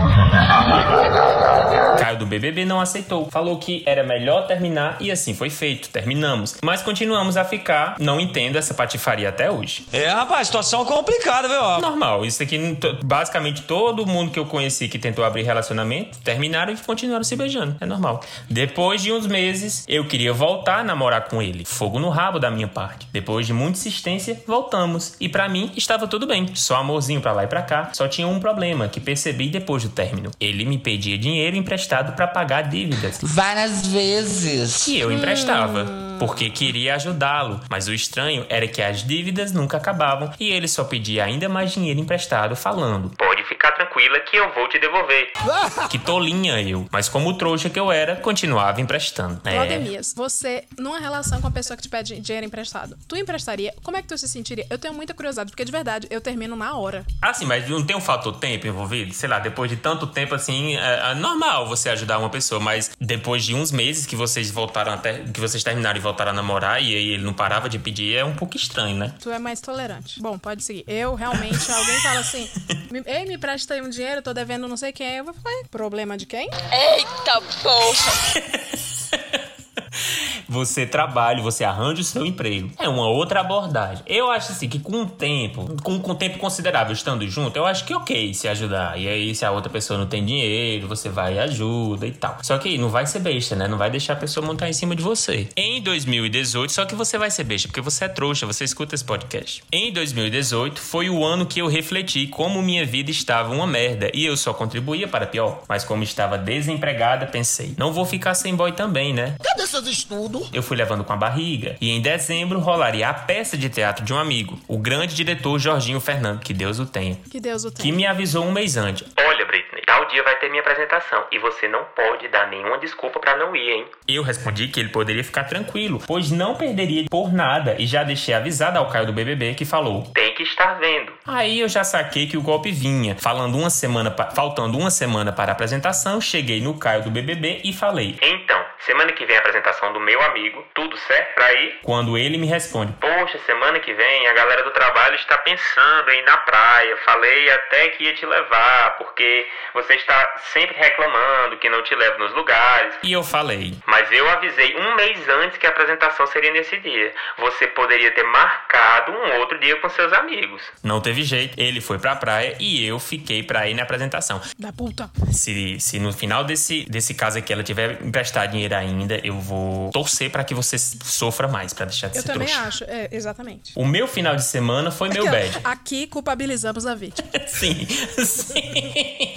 [1.98, 3.30] Caio do BBB não aceitou.
[3.30, 5.88] Falou que era melhor terminar e assim foi feito.
[6.16, 6.56] Terminamos.
[6.64, 7.96] Mas continuamos a ficar.
[7.98, 9.86] Não entendo essa patifaria até hoje.
[9.92, 11.60] É, rapaz, situação complicada, viu?
[11.80, 12.24] Normal.
[12.24, 12.58] Isso aqui,
[13.04, 17.76] basicamente, todo mundo que eu conheci que tentou abrir relacionamento terminaram e continuaram se beijando.
[17.80, 18.22] É normal.
[18.48, 21.64] Depois de uns meses, eu queria voltar a namorar com ele.
[21.66, 23.06] Fogo no rabo da minha parte.
[23.12, 25.14] Depois de muita insistência, voltamos.
[25.20, 26.48] E pra mim, estava tudo bem.
[26.54, 27.90] Só amorzinho pra lá e pra cá.
[27.92, 30.30] Só tinha um problema que percebi depois do término.
[30.40, 33.18] Ele me pedia dinheiro emprestado pra pagar dívidas.
[33.22, 34.86] Várias vezes.
[34.86, 37.60] E eu emprestava, porque queria ajudá-lo.
[37.70, 41.72] Mas o estranho era que as dívidas nunca acabavam e ele só pedia ainda mais
[41.72, 45.32] dinheiro emprestado, falando: Pode ficar tranquila que eu vou te devolver.
[45.90, 46.86] que tolinha eu.
[46.90, 49.40] Mas como trouxa que eu era, continuava emprestando.
[49.44, 49.52] É.
[49.52, 53.74] Claudemias, você, numa relação com a pessoa que te pede dinheiro emprestado, tu emprestaria?
[53.82, 54.66] Como é que tu se sentiria?
[54.70, 57.04] Eu tenho muita curiosidade, porque de verdade, eu termino na hora.
[57.22, 59.12] Assim, mas não tem um fator tempo envolvido?
[59.12, 62.90] Sei lá, depois de tanto tempo assim, é, é normal você ajudar uma pessoa, mas
[63.00, 65.20] depois de uns meses que vocês voltaram até.
[65.32, 68.24] que vocês terminaram e voltaram a namorar e aí ele não parava de pedir, é
[68.24, 69.12] um pouco estranho, né?
[69.20, 70.20] Tu é mais tolerante.
[70.20, 70.84] Bom, pode seguir.
[70.86, 72.48] Eu, realmente, alguém fala assim,
[72.90, 75.16] "Me- ei, me presta aí um dinheiro, eu tô devendo não sei quem.
[75.16, 76.48] Eu vou falar, problema de quem?
[76.72, 78.12] Eita porra!
[80.48, 82.70] Você trabalha, você arranja o seu emprego.
[82.78, 84.02] É uma outra abordagem.
[84.06, 87.84] Eu acho assim que com o tempo, com, com tempo considerável estando junto, eu acho
[87.84, 88.98] que ok se ajudar.
[88.98, 92.38] E aí, se a outra pessoa não tem dinheiro, você vai e ajuda e tal.
[92.42, 93.66] Só que não vai ser besta, né?
[93.68, 95.48] Não vai deixar a pessoa montar em cima de você.
[95.56, 99.04] Em 2018, só que você vai ser besta, porque você é trouxa, você escuta esse
[99.04, 99.62] podcast.
[99.72, 104.24] Em 2018, foi o ano que eu refleti como minha vida estava uma merda e
[104.24, 105.62] eu só contribuía para pior.
[105.68, 109.36] Mas como estava desempregada, pensei, não vou ficar sem boy também, né?
[109.42, 110.35] Cadê seus estudos?
[110.52, 111.76] Eu fui levando com a barriga.
[111.80, 116.00] E em dezembro rolaria a peça de teatro de um amigo, o grande diretor Jorginho
[116.00, 117.94] Fernando, que Deus o tenha, Que Deus o que tenha.
[117.94, 119.06] me avisou um mês antes.
[119.18, 123.18] Olha, Britney, tal dia vai ter minha apresentação e você não pode dar nenhuma desculpa
[123.20, 123.86] pra não ir, hein?
[124.08, 128.34] Eu respondi que ele poderia ficar tranquilo, pois não perderia por nada e já deixei
[128.34, 131.12] avisado ao Caio do BBB que falou: "Tem que estar vendo".
[131.26, 133.16] Aí eu já saquei que o golpe vinha.
[133.18, 137.60] Falando uma semana, pa- faltando uma semana para a apresentação, cheguei no Caio do BBB
[137.64, 141.80] e falei: "Então, semana que vem a apresentação do meu amigo, tudo certo pra ir?"
[141.82, 146.20] Quando ele me responde: "Poxa, semana que vem a galera do trabalho está pensando em
[146.20, 146.96] ir na praia.
[147.04, 152.18] Falei até que ia te levar, porque você está sempre reclamando que não te levo
[152.18, 156.52] nos lugares." E eu falei: "Mas eu avisei um mês antes que a apresentação seria
[156.52, 157.12] nesse dia.
[157.38, 161.58] Você poderia ter marcado um outro dia com seus amigos." Não teve jeito.
[161.58, 164.40] Ele foi pra praia e eu fiquei pra ir na apresentação.
[164.58, 165.10] Da puta.
[165.32, 169.90] Se, se no final desse, desse caso aqui ela tiver emprestar dinheiro ainda, eu vou
[169.90, 172.66] torcer pra que você sofra mais, pra deixar de Eu ser também trouxa.
[172.68, 173.72] acho, é, exatamente.
[173.74, 175.58] O meu final de semana foi meu bad.
[175.64, 177.28] Aqui culpabilizamos a vítima.
[177.46, 179.34] Sim, sim.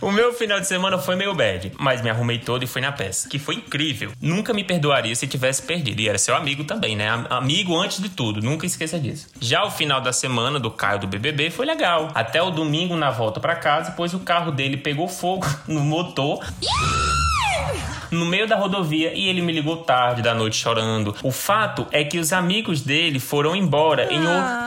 [0.00, 2.90] O meu final de semana foi meio bad, mas me arrumei todo e fui na
[2.92, 4.12] peça, que foi incrível.
[4.20, 6.00] Nunca me perdoaria se tivesse perdido.
[6.00, 7.08] E era seu amigo também, né?
[7.08, 9.28] Am- Amigo antes de tudo, nunca esqueça disso.
[9.40, 12.10] Já o final da semana do Caio do BBB foi legal.
[12.14, 16.44] Até o domingo na volta pra casa, pois o carro dele pegou fogo no motor
[18.14, 21.14] no meio da rodovia e ele me ligou tarde da noite chorando.
[21.22, 24.63] O fato é que os amigos dele foram embora em outro.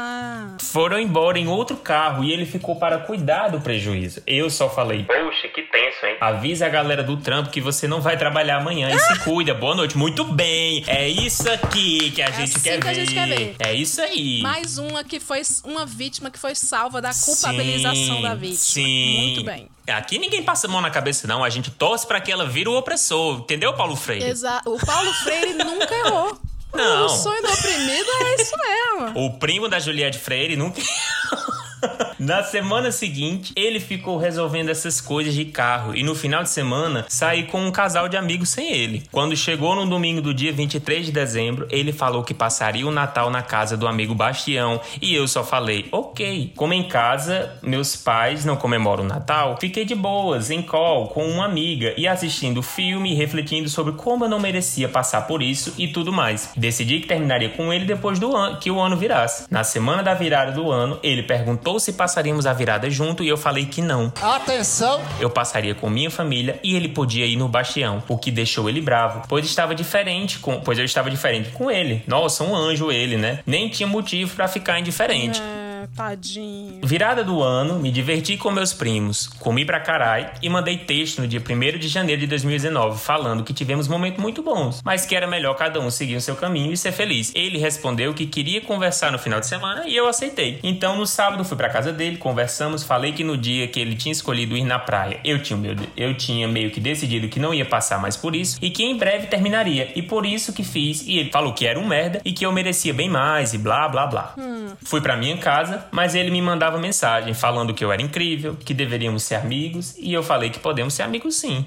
[0.68, 4.22] Ah, Foram embora em outro carro e ele ficou para cuidar do prejuízo.
[4.28, 6.18] Eu só falei, poxa, que tenso, hein?
[6.20, 9.54] Avisa a galera do trampo que você não vai trabalhar amanhã e se cuida.
[9.54, 9.98] Boa noite.
[9.98, 10.84] Muito bem.
[10.88, 12.96] É isso aqui que a, gente, assim quer que a ver.
[12.96, 13.56] gente quer ver.
[13.60, 14.42] É isso aí.
[14.42, 18.58] Mais uma que foi uma vítima que foi salva da culpabilização Sim, da vítima.
[18.58, 19.18] Sim.
[19.22, 19.68] Muito bem.
[19.88, 21.44] Aqui ninguém passa a mão na cabeça, não.
[21.44, 23.40] A gente torce pra que ela vire o opressor.
[23.40, 24.26] Entendeu, Paulo Freire?
[24.26, 26.38] Exa o Paulo Freire nunca errou.
[26.74, 27.06] Não.
[27.06, 29.26] O sonho do oprimido é isso mesmo.
[29.26, 30.82] O primo da Juliette Freire nunca.
[32.20, 37.06] Na semana seguinte, ele ficou resolvendo essas coisas de carro e no final de semana
[37.08, 39.04] saí com um casal de amigos sem ele.
[39.12, 43.30] Quando chegou no domingo do dia 23 de dezembro, ele falou que passaria o Natal
[43.30, 46.54] na casa do amigo Bastião e eu só falei, ok.
[46.56, 51.24] Como em casa, meus pais não comemoram o Natal, fiquei de boas, em call, com
[51.24, 55.88] uma amiga e assistindo filme refletindo sobre como eu não merecia passar por isso e
[55.88, 56.50] tudo mais.
[56.58, 59.46] Decidi que terminaria com ele depois do ano que o ano virasse.
[59.52, 63.36] Na semana da virada do ano, ele perguntou se passaríamos a virada junto e eu
[63.36, 64.14] falei que não.
[64.22, 65.02] Atenção!
[65.20, 68.80] Eu passaria com minha família e ele podia ir no Bastião, o que deixou ele
[68.80, 72.04] bravo, pois estava diferente com, pois eu estava diferente com ele.
[72.08, 73.40] Nossa, um anjo ele, né?
[73.46, 75.42] Nem tinha motivo pra ficar indiferente.
[75.42, 76.82] É, tadinho.
[76.84, 81.28] Virada do ano, me diverti com meus primos, comi pra carai e mandei texto no
[81.28, 85.28] dia 1 de janeiro de 2019 falando que tivemos momentos muito bons, mas que era
[85.28, 87.32] melhor cada um seguir o seu caminho e ser feliz.
[87.36, 90.60] Ele respondeu que queria conversar no final de semana e eu aceitei.
[90.64, 94.12] Então no sábado fui pra casa dele, conversamos, falei que no dia que ele tinha
[94.12, 97.66] escolhido ir na praia, eu tinha, meu, eu tinha meio que decidido que não ia
[97.66, 99.92] passar mais por isso e que em breve terminaria.
[99.96, 101.06] E por isso que fiz.
[101.08, 103.88] E ele falou que era um merda e que eu merecia bem mais e blá
[103.88, 104.36] blá blá.
[104.84, 108.74] Fui pra minha casa, mas ele me mandava mensagem falando que eu era incrível, que
[108.74, 111.66] deveríamos ser amigos e eu falei que podemos ser amigos sim.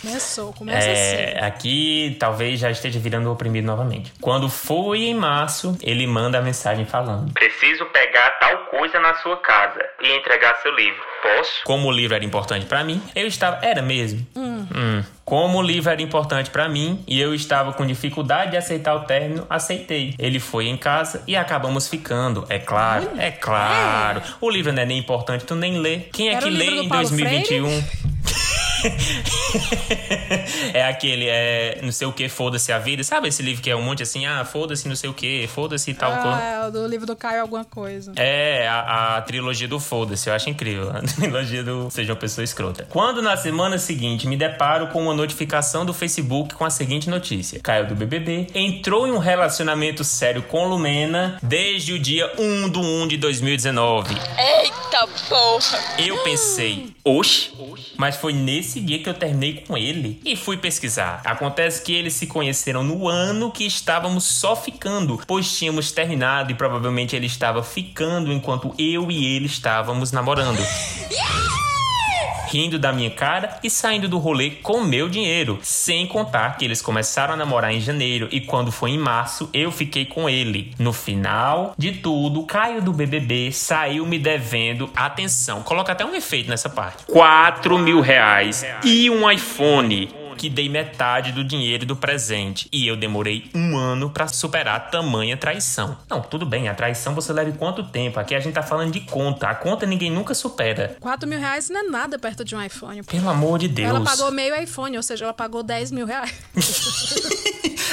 [0.00, 1.46] Começou, começa É, assim.
[1.46, 4.12] aqui talvez já esteja virando oprimido novamente.
[4.20, 9.36] Quando foi em março, ele manda a mensagem falando: Preciso pegar tal coisa na sua
[9.36, 11.00] casa e entregar seu livro.
[11.22, 11.62] Posso?
[11.64, 13.64] Como o livro era importante pra mim, eu estava.
[13.64, 14.26] Era mesmo?
[14.34, 15.04] Hum.
[15.32, 19.00] Como o livro era importante pra mim e eu estava com dificuldade de aceitar o
[19.06, 20.14] término, aceitei.
[20.18, 22.44] Ele foi em casa e acabamos ficando.
[22.50, 24.20] É claro, é claro.
[24.42, 26.00] O livro não é nem importante, tu nem lê.
[26.12, 28.11] Quem é Era que lê em Paulo 2021?
[30.74, 33.04] é aquele, é não sei o que, foda-se a vida.
[33.04, 35.94] Sabe esse livro que é um monte assim, ah, foda-se não sei o que, foda-se
[35.94, 36.36] tal coisa.
[36.36, 38.12] Ah, é o do livro do Caio alguma coisa.
[38.16, 40.90] É, a, a trilogia do Foda-se, eu acho incrível.
[40.90, 42.86] A trilogia do Seja uma Pessoa Escrota.
[42.88, 47.60] Quando na semana seguinte me deparo com uma notificação do Facebook com a seguinte notícia:
[47.60, 52.80] Caio do BBB entrou em um relacionamento sério com Lumena desde o dia 1 do
[52.80, 54.14] 1 de 2019.
[54.14, 55.78] Eita porra!
[55.98, 57.52] Eu pensei, oxe,
[57.96, 61.22] mas foi nesse dia que eu terminei com ele e fui pesquisar.
[61.24, 66.54] Acontece que eles se conheceram no ano que estávamos só ficando, pois tínhamos terminado e
[66.54, 70.58] provavelmente ele estava ficando enquanto eu e ele estávamos namorando.
[72.46, 75.58] Rindo da minha cara e saindo do rolê com meu dinheiro.
[75.62, 79.70] Sem contar que eles começaram a namorar em janeiro e quando foi em março eu
[79.70, 80.72] fiquei com ele.
[80.78, 84.90] No final de tudo, Caio do BBB saiu me devendo.
[84.94, 90.21] Atenção, coloca até um efeito nessa parte: 4 mil reais e um iPhone.
[90.42, 92.68] Que dei metade do dinheiro do presente.
[92.72, 95.96] E eu demorei um ano pra superar tamanha traição.
[96.10, 98.18] Não, tudo bem, a traição você leva quanto tempo?
[98.18, 99.46] Aqui a gente tá falando de conta.
[99.46, 100.96] A conta ninguém nunca supera.
[100.98, 103.04] 4 mil reais não é nada perto de um iPhone.
[103.04, 103.88] Pelo amor de Deus.
[103.88, 106.34] Ela pagou meio iPhone, ou seja, ela pagou 10 mil reais.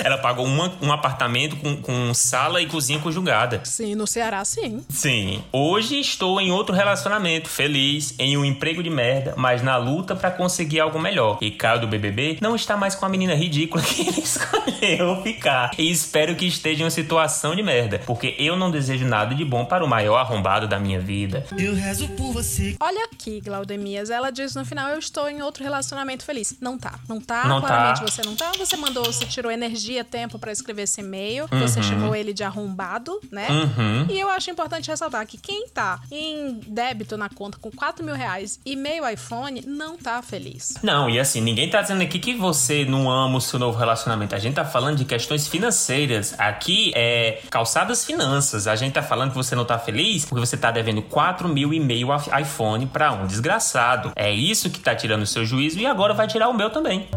[0.02, 3.60] Ela pagou uma- um apartamento com, com sala e cozinha conjugada.
[3.66, 4.82] Sim, no Ceará, sim.
[4.88, 5.44] Sim.
[5.52, 10.32] Hoje estou em outro relacionamento, feliz, em um emprego de merda, mas na luta pra
[10.32, 11.38] conseguir algo melhor.
[11.42, 15.72] E Caio do BBB não está mais com a menina ridícula que ele escolheu ficar.
[15.78, 19.46] E espero que esteja em uma situação de merda, porque eu não desejo nada de
[19.46, 21.46] bom para o maior arrombado da minha vida.
[21.58, 22.76] Eu rezo por você.
[22.80, 24.10] Olha aqui, Glaudemias.
[24.10, 26.56] Ela diz no final: Eu estou em outro relacionamento feliz.
[26.62, 27.00] Não tá.
[27.08, 27.46] Não tá.
[27.48, 28.06] Não Claramente tá.
[28.08, 28.52] você não tá.
[28.58, 31.48] Você mandou, você tirou energia, tempo pra escrever esse e-mail.
[31.52, 31.60] Uhum.
[31.60, 33.48] Você chamou ele de arrombado, né?
[33.50, 34.08] Uhum.
[34.10, 38.16] E eu acho importante ressaltar que quem tá em débito na conta com 4 mil
[38.16, 40.76] reais e meio iPhone não tá feliz.
[40.84, 44.36] Não, e assim, ninguém tá dizendo aqui que você não ama o seu novo relacionamento.
[44.36, 46.36] A gente tá falando de questões financeiras.
[46.38, 48.68] Aqui é calçadas finanças.
[48.68, 51.74] A gente tá falando que você não tá feliz porque você tá devendo 4 mil
[51.74, 54.12] e meio iPhone pra um desgraçado.
[54.16, 57.08] É isso que tá tirando o seu juízo e agora vai tirar o meu também.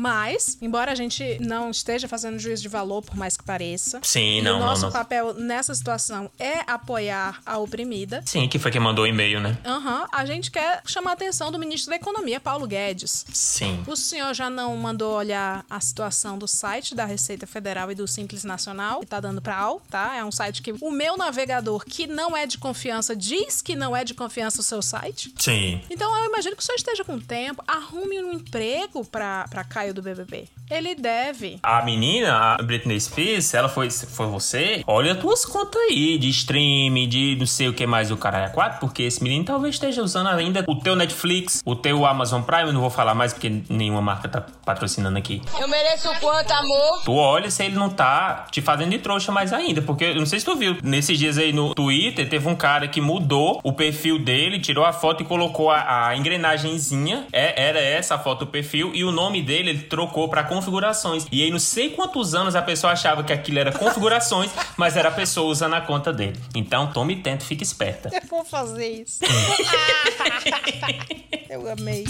[0.00, 4.40] Mas, embora a gente não esteja fazendo juízo de valor, por mais que pareça, Sim,
[4.40, 4.90] não, o não, nosso não.
[4.92, 8.22] papel nessa situação é apoiar a oprimida.
[8.24, 9.58] Sim, que foi quem mandou o e-mail, né?
[9.62, 13.26] Aham, a gente quer chamar a atenção do ministro da Economia, Paulo Guedes.
[13.30, 13.84] Sim.
[13.86, 18.08] O senhor já não mandou olhar a situação do site da Receita Federal e do
[18.08, 20.16] Simples Nacional, que tá dando pau, tá?
[20.16, 23.94] É um site que o meu navegador, que não é de confiança, diz que não
[23.94, 25.34] é de confiança o seu site.
[25.38, 25.82] Sim.
[25.90, 29.89] Então eu imagino que o senhor esteja com tempo, arrume um emprego pra, pra Caio
[29.92, 30.44] do BBB.
[30.70, 31.58] Ele deve.
[31.62, 34.82] A menina, a Britney Spears, ela foi, foi você?
[34.86, 38.46] Olha as tuas contas aí de stream, de não sei o que mais o caralho
[38.46, 42.42] é quatro, porque esse menino talvez esteja usando ainda o teu Netflix, o teu Amazon
[42.42, 45.42] Prime, eu não vou falar mais porque nenhuma marca tá patrocinando aqui.
[45.58, 47.02] Eu mereço quanto, amor?
[47.04, 50.26] Tu olha se ele não tá te fazendo de trouxa mais ainda, porque eu não
[50.26, 53.72] sei se tu viu, nesses dias aí no Twitter teve um cara que mudou o
[53.72, 58.44] perfil dele, tirou a foto e colocou a, a engrenagenzinha, é, era essa a foto
[58.44, 61.26] do perfil, e o nome dele ele trocou pra configurações.
[61.32, 65.08] E aí não sei quantos anos a pessoa achava que aquilo era configurações, mas era
[65.08, 66.38] a pessoa usando a conta dele.
[66.54, 68.10] Então tome tento, fique esperta.
[68.12, 69.20] Eu vou fazer isso.
[71.48, 72.04] eu amei.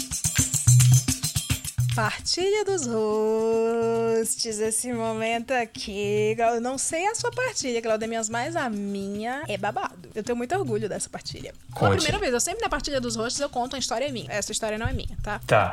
[1.94, 6.36] Partilha dos hosts, esse momento aqui.
[6.38, 10.08] Eu não sei a sua partilha, Claudemias, mas a minha é babado.
[10.14, 11.52] Eu tenho muito orgulho dessa partilha.
[11.74, 14.30] Pela primeira vez, eu sempre na partilha dos hosts eu conto uma história minha.
[14.30, 15.40] Essa história não é minha, tá?
[15.46, 15.72] Tá.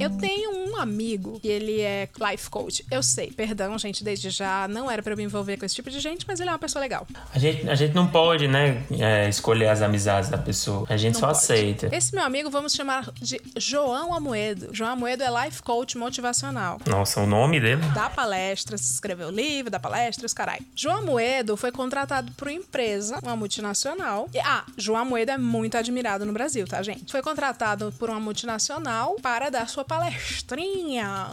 [0.00, 2.84] Eu tenho um amigo que ele é life coach.
[2.90, 4.68] Eu sei, perdão, gente, desde já.
[4.68, 6.58] Não era pra eu me envolver com esse tipo de gente, mas ele é uma
[6.58, 7.06] pessoa legal.
[7.34, 10.86] A gente, a gente não pode, né, é, escolher as amizades da pessoa.
[10.88, 11.38] A gente Não só pode.
[11.38, 11.94] aceita.
[11.94, 14.68] Esse meu amigo vamos chamar de João Amoedo.
[14.72, 16.78] João Amoedo é life coach motivacional.
[16.86, 17.82] Nossa, o nome dele?
[17.94, 20.64] Dá palestras, escreveu livro, dá palestras, caralho.
[20.76, 24.28] João Amoedo foi contratado por uma empresa, uma multinacional.
[24.32, 27.10] E, ah, João Amoedo é muito admirado no Brasil, tá, gente?
[27.10, 31.30] Foi contratado por uma multinacional para dar sua palestrinha.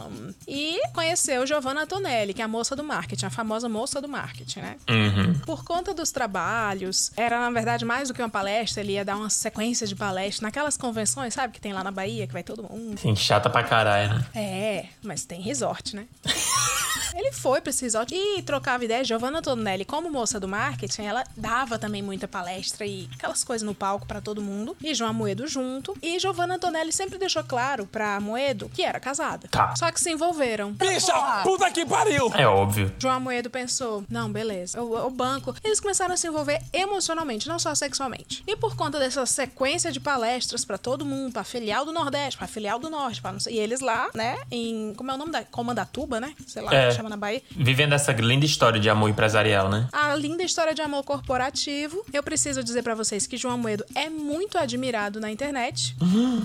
[0.48, 4.60] E conheceu Giovanna Tonelli, que é a moça do marketing, a famosa moça do marketing,
[4.60, 4.76] né?
[4.88, 5.38] Uhum.
[5.40, 9.16] Por conta dos trabalhos, era na verdade mais do que uma palestra, ele ia dar
[9.16, 12.62] uma sequência de palestras naquelas convenções, sabe, que tem lá na Bahia, que vai todo
[12.62, 12.98] mundo.
[12.98, 14.26] Sim, chata pra caralho, né?
[14.34, 16.06] É, mas tem resort, né?
[17.14, 19.04] Ele foi pra esse resort e trocava ideia.
[19.04, 23.74] Giovanna Tonelli, como moça do marketing, ela dava também muita palestra e aquelas coisas no
[23.74, 24.76] palco pra todo mundo.
[24.82, 25.96] E João Moedo junto.
[26.02, 29.48] E Giovanna Tonelli sempre deixou claro pra Moedo que era casada.
[29.50, 29.74] Tá.
[29.76, 30.72] Só que se envolveram.
[30.72, 32.30] Bicha, puta que pariu!
[32.34, 32.92] É óbvio.
[32.98, 35.54] João Amoedo pensou, não, beleza, o, o banco.
[35.64, 38.42] Eles começaram a se envolver emocionalmente, não só sexualmente.
[38.46, 42.46] E por conta dessa sequência de palestras pra todo mundo, pra filial do Nordeste, pra
[42.46, 43.54] filial do Norte, pra não sei.
[43.54, 44.92] E eles lá, né, em.
[44.96, 45.44] Como é o nome da.
[45.44, 46.34] Comandatuba, né?
[46.46, 46.85] Sei lá, É.
[46.90, 47.42] que chama na Bahia.
[47.50, 49.88] Vivendo essa linda história de amor empresarial, né?
[49.92, 52.04] A linda história de amor corporativo.
[52.12, 55.94] Eu preciso dizer pra vocês que João Amoedo é muito admirado na internet.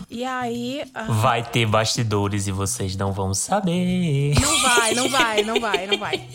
[0.09, 0.83] E aí.
[0.93, 4.33] ah, Vai ter bastidores e vocês não vão saber.
[4.39, 6.21] não vai, não vai, não vai, não vai.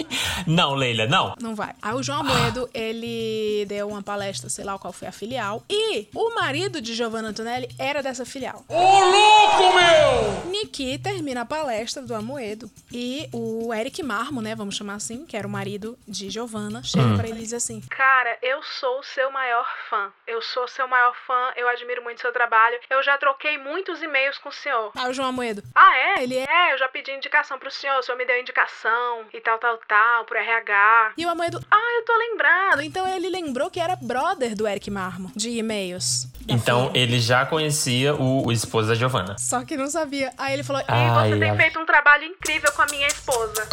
[0.47, 1.35] Não, Leila, não.
[1.41, 1.73] Não vai.
[1.83, 5.63] Aí o João Amoedo, ele deu uma palestra, sei lá qual foi a filial.
[5.69, 8.63] E o marido de Giovanna Antonelli era dessa filial.
[8.69, 10.51] Ô, louco, meu!
[10.51, 12.71] Niki termina a palestra do Amoedo.
[12.93, 17.17] E o Eric Marmo, né, vamos chamar assim, que era o marido de Giovanna, chega
[17.17, 20.11] pra ele e diz assim: Cara, eu sou o seu maior fã.
[20.27, 22.79] Eu sou seu maior fã, eu admiro muito seu trabalho.
[22.91, 24.93] Eu já troquei muitos e-mails com o senhor.
[24.97, 26.23] Aí o João Amoedo: Ah, é?
[26.23, 29.59] Ele é, eu já pedi indicação pro senhor, o senhor me deu indicação e tal,
[29.59, 31.13] tal, tal, pro RH.
[31.17, 32.83] E o Amoedo: Ah, eu tô lembrado.
[32.83, 36.27] Então ele lembrou que era brother do Eric Marmo, de e-mails.
[36.49, 36.99] Então firma.
[36.99, 39.37] ele já conhecia o, o esposo da Giovanna.
[39.39, 40.33] Só que não sabia.
[40.39, 41.57] Aí ele falou: E Ai, você tem ai.
[41.57, 43.67] feito um trabalho incrível com a minha esposa.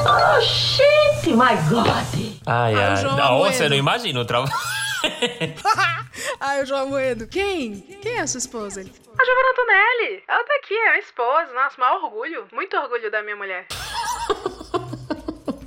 [2.46, 2.96] Ai, Ah, o ai.
[2.98, 3.56] João Ah, Amoedo.
[3.56, 4.52] você não imagina o trabalho.
[6.40, 7.82] Aí o João Moedo, quem?
[8.02, 8.82] Quem é a sua esposa?
[8.82, 10.24] A Giovanna Antonelli.
[10.28, 11.54] Ela tá aqui, é minha esposa.
[11.54, 12.46] Nossa, maior orgulho.
[12.52, 13.66] Muito orgulho da minha mulher.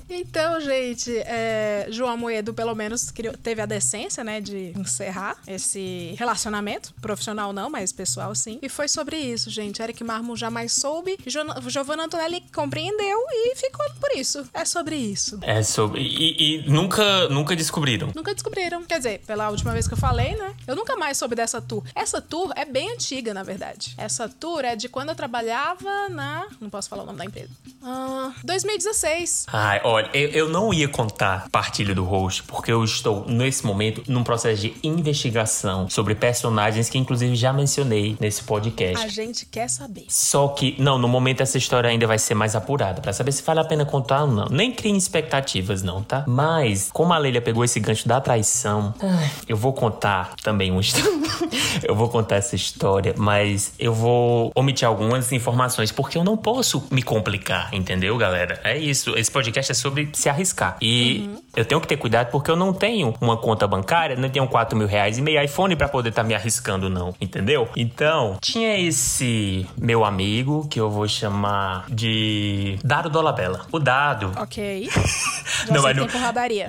[0.09, 6.15] Então, gente, é, João Moedo, pelo menos, criou- teve a decência, né, de encerrar esse
[6.19, 6.95] relacionamento.
[7.01, 8.59] Profissional não, mas pessoal sim.
[8.63, 9.83] E foi sobre isso, gente.
[9.83, 11.19] Eric Marmo jamais soube.
[11.27, 14.49] Jo Giovanna Antonelli compreendeu e ficou por isso.
[14.55, 15.39] É sobre isso.
[15.43, 16.01] É sobre.
[16.03, 18.11] E, e nunca, nunca descobriram.
[18.15, 18.85] Nunca descobriram.
[18.85, 20.55] Quer dizer, pela última vez que eu falei, né?
[20.67, 21.83] Eu nunca mais soube dessa tour.
[21.95, 23.95] Essa tour é bem antiga, na verdade.
[23.99, 26.47] Essa tour é de quando eu trabalhava na.
[26.61, 27.51] Não posso falar o nome da empresa.
[27.83, 29.47] Ah, 2016.
[29.53, 33.65] Ai, olha, Olha, eu, eu não ia contar partilha do host, porque eu estou, nesse
[33.65, 39.03] momento, num processo de investigação sobre personagens que, inclusive, já mencionei nesse podcast.
[39.03, 40.05] A gente quer saber.
[40.11, 43.43] Só que, não, no momento essa história ainda vai ser mais apurada, pra saber se
[43.43, 44.45] vale a pena contar ou não.
[44.51, 46.25] Nem criem expectativas, não, tá?
[46.27, 50.81] Mas, como a Leila pegou esse gancho da traição, ai, eu vou contar também um.
[51.83, 56.87] eu vou contar essa história, mas eu vou omitir algumas informações, porque eu não posso
[56.91, 58.61] me complicar, entendeu, galera?
[58.63, 59.17] É isso.
[59.17, 60.77] Esse podcast é sobre se arriscar.
[60.81, 64.47] E eu tenho que ter cuidado porque eu não tenho uma conta bancária, não tenho
[64.47, 67.15] 4 mil reais e meio iPhone pra poder estar me arriscando, não.
[67.21, 67.69] Entendeu?
[67.77, 73.67] Então, tinha esse meu amigo que eu vou chamar de Dado Dolabella.
[73.73, 74.33] O Dado.
[74.37, 74.89] Ok.
[75.67, 75.97] Sei mas.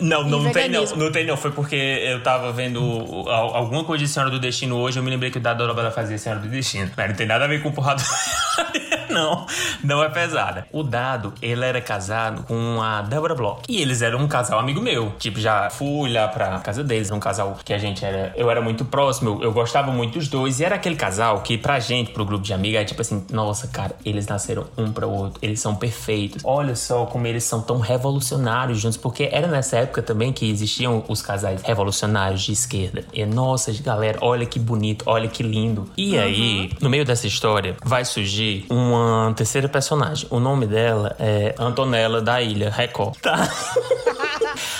[0.01, 0.85] Não, E não, não tem não.
[0.95, 1.37] Não tem não.
[1.37, 2.79] Foi porque eu tava vendo
[3.27, 4.97] al- alguma coisa de Senhora do Destino hoje.
[4.99, 6.89] Eu me lembrei que o Dado Dolabella fazia Senhora do Destino.
[6.95, 8.05] Mas não tem nada a ver com porradaria,
[9.13, 9.45] não.
[9.83, 10.67] Não é pesada.
[10.71, 13.61] O Dado, ele era casado com a Débora Bloch.
[13.67, 15.11] E eles eram um casal amigo meu.
[15.19, 17.11] Tipo, já fui lá pra casa deles.
[17.11, 18.33] Um casal que a gente era...
[18.35, 19.29] Eu era muito próximo.
[19.29, 20.59] Eu, eu gostava muito dos dois.
[20.59, 23.25] E era aquele casal que pra gente, pro grupo de amigos, é tipo assim...
[23.31, 25.39] Nossa, cara, eles nasceram um para o outro.
[25.41, 26.43] Eles são perfeitos.
[26.45, 28.97] Olha só como eles são tão revolucionários juntos.
[28.97, 33.05] Porque era nessa época também que existiam os casais revolucionários de esquerda.
[33.13, 35.89] E nossa, galera, olha que bonito, olha que lindo.
[35.97, 38.96] E aí, no meio dessa história, vai surgir uma
[39.35, 40.27] terceira personagem.
[40.29, 43.17] O nome dela é Antonella da Ilha Record.
[43.21, 43.47] Tá?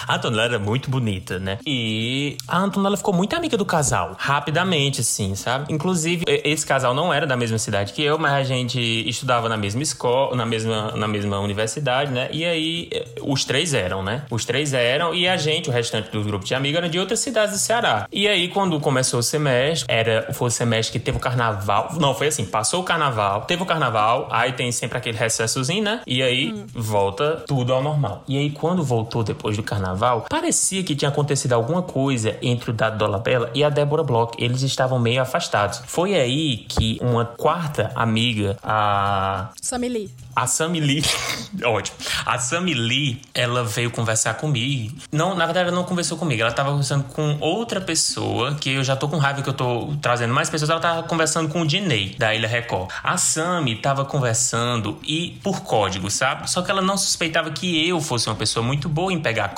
[0.08, 1.60] A Antonella era muito bonita, né?
[1.66, 5.66] E a Antonella ficou muito amiga do casal, rapidamente, assim, sabe?
[5.74, 9.58] Inclusive, esse casal não era da mesma cidade que eu, mas a gente estudava na
[9.58, 12.30] mesma escola, na mesma, na mesma universidade, né?
[12.32, 14.24] E aí, eh, os três eram, né?
[14.32, 17.20] Os três eram, e a gente, o restante do grupo de amigos, era de outras
[17.20, 18.08] cidades do Ceará.
[18.10, 21.90] E aí, quando começou o semestre, era, foi o semestre que teve o carnaval.
[22.00, 26.02] Não, foi assim, passou o carnaval, teve o carnaval, aí tem sempre aquele recessozinho, né?
[26.08, 28.24] E aí, volta tudo ao normal.
[28.26, 29.97] E aí, quando voltou depois do carnaval,
[30.30, 34.34] parecia que tinha acontecido alguma coisa entre o Dado Dolabella e a Débora Bloch.
[34.38, 35.82] Eles estavam meio afastados.
[35.86, 40.10] Foi aí que uma quarta amiga, a Samili.
[40.36, 41.04] a Sammy Lee,
[41.66, 41.98] ótimo.
[42.26, 44.96] A Sammy Lee, ela veio conversar comigo.
[45.12, 46.42] Não, na verdade, ela não conversou comigo.
[46.42, 49.96] Ela tava conversando com outra pessoa, que eu já tô com raiva que eu tô
[50.02, 50.70] trazendo mais pessoas.
[50.70, 52.90] Ela tava conversando com o Dinei, da Ilha Record.
[53.04, 56.50] A Sammy tava conversando e por código, sabe?
[56.50, 59.50] Só que ela não suspeitava que eu fosse uma pessoa muito boa em pegar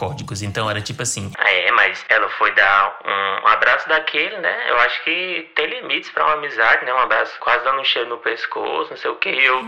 [0.42, 1.32] Então era tipo assim.
[1.38, 3.00] É, mas ela foi dar
[3.44, 4.70] um abraço daquele, né?
[4.70, 6.94] Eu acho que tem limites pra uma amizade, né?
[6.94, 9.30] Um abraço quase dando um cheiro no pescoço, não sei o que.
[9.30, 9.64] Eu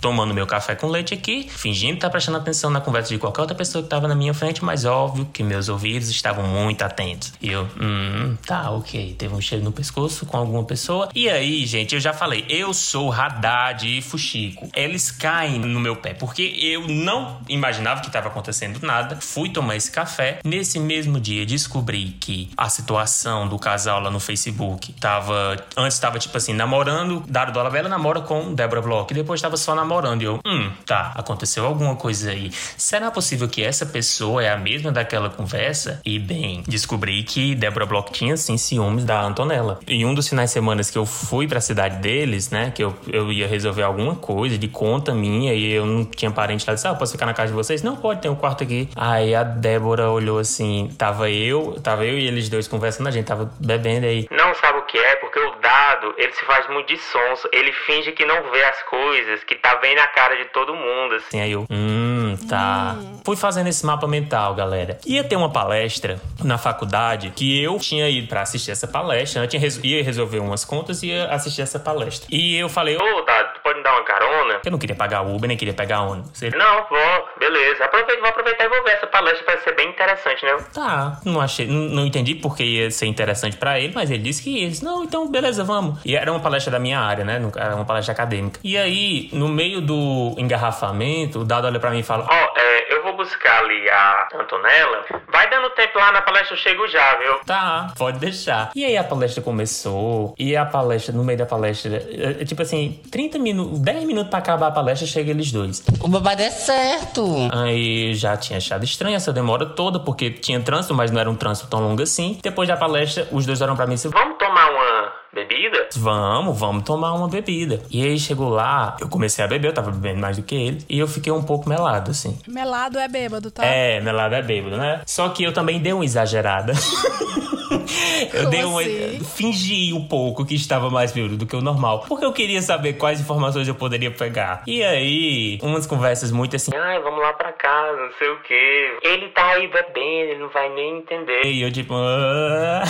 [0.00, 3.56] tomando meu café com leite aqui, fingindo estar prestando atenção na conversa de qualquer outra
[3.56, 7.32] pessoa que estava na minha frente, mas óbvio que meus ouvidos estavam muito atentos.
[7.40, 9.14] E eu, hum, tá, ok.
[9.18, 11.08] Teve um cheiro no pescoço com alguma pessoa.
[11.14, 14.68] E aí, gente, eu já falei, eu sou Haddad e Fuxico.
[14.74, 19.16] Eles caem no meu pé, porque eu não imaginava que estava acontecendo nada.
[19.20, 20.38] Fui tomar esse café.
[20.44, 25.56] Nesse mesmo dia, descobri que a situação do casal lá no Facebook tava.
[25.76, 29.10] Antes tava tipo assim, namorando, Dado Dolabella namora com Débora Bloch.
[29.10, 30.22] E depois tava só namorando.
[30.22, 32.50] E eu, hum, tá, aconteceu alguma coisa aí.
[32.76, 36.00] Será possível que essa pessoa é a mesma daquela conversa?
[36.04, 39.80] E bem, descobri que Débora Bloch tinha sim ciúmes da Antonella.
[39.86, 42.70] Em um dos finais de semana que eu fui pra cidade deles, né?
[42.70, 46.64] Que eu, eu ia resolver alguma coisa de conta minha e eu não tinha parente
[46.66, 46.74] lá.
[46.74, 47.82] Disse, ah, posso ficar na casa de vocês?
[47.82, 48.88] Não, pode, tem um quarto aqui.
[48.96, 53.26] Aí a Débora olhou assim, tava eu, tava eu e eles dois conversando, a gente
[53.26, 54.26] tava bebendo aí.
[54.30, 57.48] Não sabe o que é, porque o dado, ele se faz muito de sonso.
[57.52, 61.14] Ele finge que não vê as coisas, que tá bem na cara de todo mundo,
[61.16, 61.40] assim.
[61.40, 62.96] Aí eu, hum, tá.
[63.24, 64.98] Fui fazendo esse mapa mental, galera.
[65.06, 69.42] Ia ter uma palestra na faculdade que eu tinha ido pra assistir essa palestra.
[69.42, 72.26] Eu tinha res- ia resolver umas contas e ia assistir essa palestra.
[72.30, 74.60] E eu falei, ô, Dado, tu pode me dar uma carona?
[74.64, 76.42] Eu não queria pagar Uber, nem queria pegar ônibus.
[76.42, 77.84] Ele, não, vou, beleza.
[77.84, 80.56] Aproveita, vou aproveitar e vou ver essa palestra, parece ser bem interessante, né?
[80.72, 84.42] Tá, não achei, não, não entendi porque ia ser interessante pra ele, mas ele disse
[84.42, 86.00] que disse, Não, então beleza, vamos.
[86.04, 87.40] E era uma palestra da minha área, né?
[87.56, 88.60] Era uma palestra acadêmica.
[88.62, 92.91] E aí, no meio do engarrafamento, o Dado olha pra mim e fala: Ó, é,
[92.91, 95.04] eu vou buscar ali a Antonella.
[95.30, 97.38] Vai dando tempo lá na palestra, eu chego já, viu?
[97.46, 98.70] Tá, pode deixar.
[98.74, 100.34] E aí a palestra começou.
[100.38, 104.30] E a palestra, no meio da palestra, é, é tipo assim, 30 minutos, 10 minutos
[104.30, 105.82] pra acabar a palestra, chega eles dois.
[106.00, 107.24] O babado é certo.
[107.52, 111.36] Aí já tinha achado estranha essa demora toda, porque tinha trânsito, mas não era um
[111.36, 112.38] trânsito tão longo assim.
[112.42, 114.91] Depois da palestra, os dois olharam pra mim e disseram: Vamos tomar uma
[115.34, 115.88] bebida?
[115.96, 117.82] Vamos, vamos tomar uma bebida.
[117.90, 120.84] E aí chegou lá, eu comecei a beber, eu tava bebendo mais do que ele,
[120.88, 122.38] e eu fiquei um pouco melado, assim.
[122.46, 123.64] Melado é bêbado, tá?
[123.64, 125.02] É, melado é bêbado, né?
[125.06, 126.72] Só que eu também dei uma exagerada.
[128.32, 128.80] eu Como dei uma.
[128.80, 129.20] assim?
[129.24, 132.04] Fingi um pouco que estava mais bêbado do que o normal.
[132.08, 134.62] Porque eu queria saber quais informações eu poderia pegar.
[134.66, 136.70] E aí, umas conversas muito assim.
[136.74, 138.98] Ai, vamos lá pra casa, não sei o quê.
[139.02, 141.44] Ele tá aí bebendo, ele não vai nem entender.
[141.46, 141.94] E eu, tipo.
[141.94, 142.82] "Ah."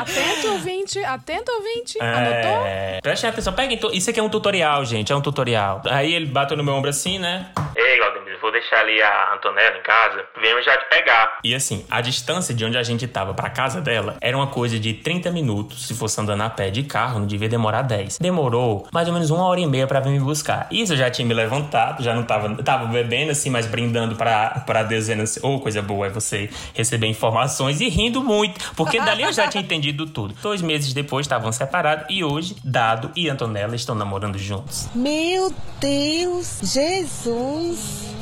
[0.00, 0.98] Atento, ouvinte.
[1.04, 1.98] Atento, ouvinte.
[2.00, 2.66] Anotou?
[2.66, 2.98] É.
[3.02, 3.78] Preste atenção, peguem.
[3.78, 5.12] tu- Isso aqui é um tutorial, gente.
[5.12, 5.82] É um tutorial.
[5.86, 7.50] Aí ele bateu no meu ombro assim, né?
[7.76, 10.24] Ei, Claudemir, vou deixar ali a Antonella em casa.
[10.40, 11.38] Venho já te pegar.
[11.44, 14.78] E assim, a distância de onde a gente tava pra casa dela era uma coisa
[14.78, 15.86] de 30 minutos.
[15.86, 18.18] Se fosse andando a pé de carro, não devia demorar 10.
[18.18, 20.66] Demorou mais ou menos uma hora e meia pra vir me buscar.
[20.72, 22.48] Isso eu já tinha me levantado, já não tava.
[22.62, 27.80] Tava bebendo assim, mas brindando pra, pra assim: Ô, coisa boa é você receber informações
[27.80, 28.74] e rindo muito.
[28.74, 30.34] Porque dali eu já tinha entendido tudo.
[30.42, 34.88] Dois meses depois estavam separados e hoje, Dado e Antonella estão namorando juntos.
[34.94, 38.17] Meu Deus, Jesus.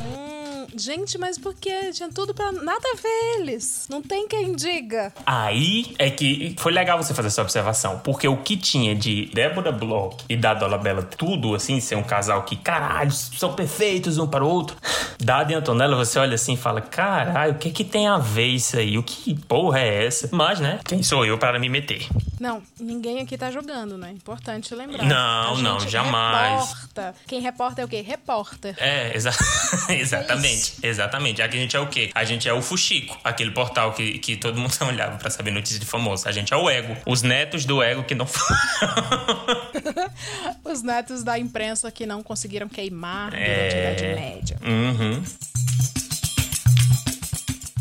[0.77, 1.91] Gente, mas por que?
[1.91, 2.51] Tinha tudo pra.
[2.51, 3.87] Nada a ver eles.
[3.89, 5.11] Não tem quem diga.
[5.25, 9.71] Aí é que foi legal você fazer essa observação, porque o que tinha de Débora
[9.71, 14.43] Bloch e da Dolabella, tudo assim, ser um casal que, caralho, são perfeitos um para
[14.43, 14.77] o outro.
[15.19, 18.47] Dada e Antonella, você olha assim e fala, caralho, o que que tem a ver
[18.47, 18.97] isso aí?
[18.97, 20.29] O que porra é essa?
[20.31, 22.07] Mas, né, quem sou eu para me meter?
[22.39, 24.11] Não, ninguém aqui tá jogando, né?
[24.11, 25.03] Importante lembrar.
[25.03, 26.69] Não, não, jamais.
[26.69, 27.15] Reporta.
[27.25, 28.01] Quem reporta é o quê?
[28.01, 28.75] Repórter.
[28.77, 29.31] É, exa
[29.89, 31.41] exatamente, exatamente.
[31.41, 32.11] Aqui a gente é o quê?
[32.13, 35.79] A gente é o Fuxico, aquele portal que, que todo mundo olhava pra saber notícias
[35.79, 36.27] de famoso.
[36.27, 38.27] A gente é o Ego, os netos do Ego que não
[40.63, 44.59] Os netos da imprensa que não conseguiram queimar durante a Idade Média.
[44.63, 45.23] Uhum.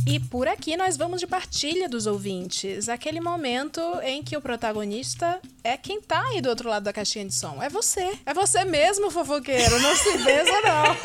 [0.06, 2.88] E por aqui nós vamos de partilha dos ouvintes.
[2.88, 7.24] Aquele momento em que o protagonista é quem tá aí do outro lado da caixinha
[7.24, 7.60] de som.
[7.60, 8.12] É você.
[8.24, 9.80] É você mesmo, fofoqueiro.
[9.80, 10.96] Não se benza, não.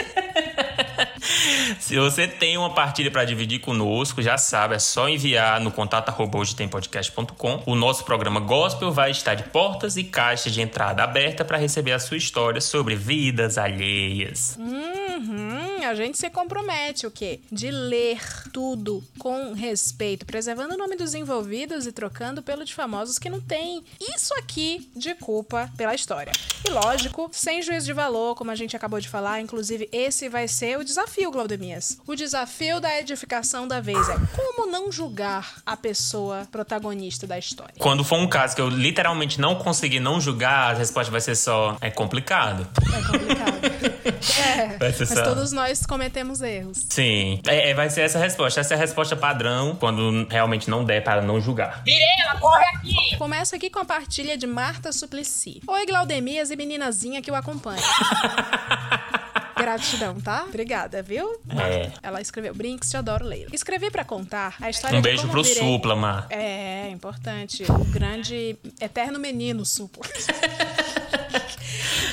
[1.79, 6.09] Se você tem uma partilha pra dividir conosco, já sabe, é só enviar no contato
[6.09, 7.63] arroba hoje tem podcast.com.
[7.65, 11.91] O nosso programa Gospel vai estar de portas e caixas de entrada aberta para receber
[11.91, 14.57] a sua história sobre vidas alheias.
[14.59, 17.39] Uhum, a gente se compromete o quê?
[17.51, 18.19] De ler
[18.51, 23.39] tudo com respeito, preservando o nome dos envolvidos e trocando pelo de famosos que não
[23.39, 26.31] tem isso aqui de culpa pela história.
[26.65, 30.47] E lógico, sem juízo de valor, como a gente acabou de falar, inclusive esse vai
[30.47, 31.97] ser o desafio, Glaudemias.
[32.07, 37.73] O desafio da edificação da vez é como não julgar a pessoa protagonista da história.
[37.79, 41.35] Quando for um caso que eu literalmente não conseguir não julgar, a resposta vai ser
[41.35, 42.67] só é complicado.
[42.93, 43.61] É complicado.
[44.41, 46.85] é, Vai ser mas só- todos nós cometemos erros.
[46.89, 48.59] Sim, é, é, vai ser essa a resposta.
[48.61, 51.83] Essa é a resposta padrão quando realmente não der para não julgar.
[51.83, 53.17] Virela, corre aqui!
[53.17, 55.61] Começo aqui com a partilha de Marta Suplicy.
[55.67, 57.81] Oi, Glaudemias e meninazinha que o acompanha.
[59.61, 60.43] Gratidão, tá?
[60.47, 61.39] Obrigada, viu?
[61.57, 61.91] É.
[62.01, 63.49] Ela escreveu Brinks, te adoro, Leila.
[63.53, 65.57] Escrevi pra contar a história Um beijo pro virei...
[65.63, 66.27] Supla, Mar.
[66.29, 67.63] É, importante.
[67.69, 70.03] O grande, eterno menino Supla.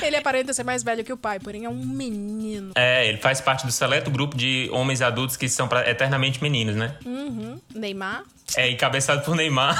[0.01, 2.71] Ele aparenta ser mais velho que o pai, porém é um menino.
[2.75, 6.75] É, ele faz parte do seleto grupo de homens adultos que são pra- eternamente meninos,
[6.75, 6.95] né?
[7.05, 7.59] Uhum.
[7.75, 8.23] Neymar.
[8.55, 9.77] É encabeçado por Neymar,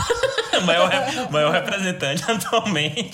[0.61, 0.91] o maior,
[1.31, 3.09] maior representante atualmente.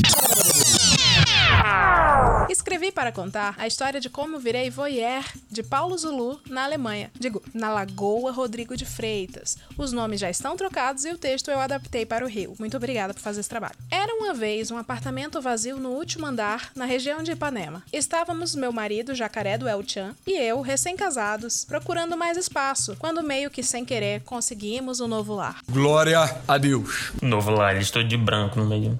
[2.49, 7.09] Escrevi para contar a história de como virei voyeur de Paulo Zulu na Alemanha.
[7.19, 9.57] Digo, na Lagoa Rodrigo de Freitas.
[9.77, 12.53] Os nomes já estão trocados e o texto eu adaptei para o Rio.
[12.59, 13.75] Muito obrigada por fazer esse trabalho.
[13.89, 17.83] Era uma vez um apartamento vazio no último andar, na região de Ipanema.
[17.91, 23.49] Estávamos meu marido, Jacaré do El Chan, e eu, recém-casados, procurando mais espaço, quando meio
[23.49, 25.59] que sem querer conseguimos um novo lar.
[25.69, 27.11] Glória a Deus.
[27.21, 28.99] Novo ele estou de branco no meio.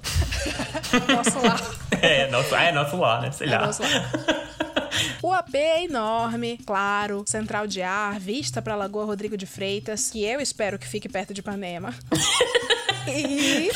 [1.08, 1.86] Nosso lar.
[2.02, 3.32] É, nosso, é nosso lá, né?
[3.36, 3.70] Sei lá.
[5.22, 10.24] O AP é enorme, claro, central de ar, vista para Lagoa Rodrigo de Freitas, que
[10.24, 11.94] eu espero que fique perto de Ipanema.
[13.08, 13.70] e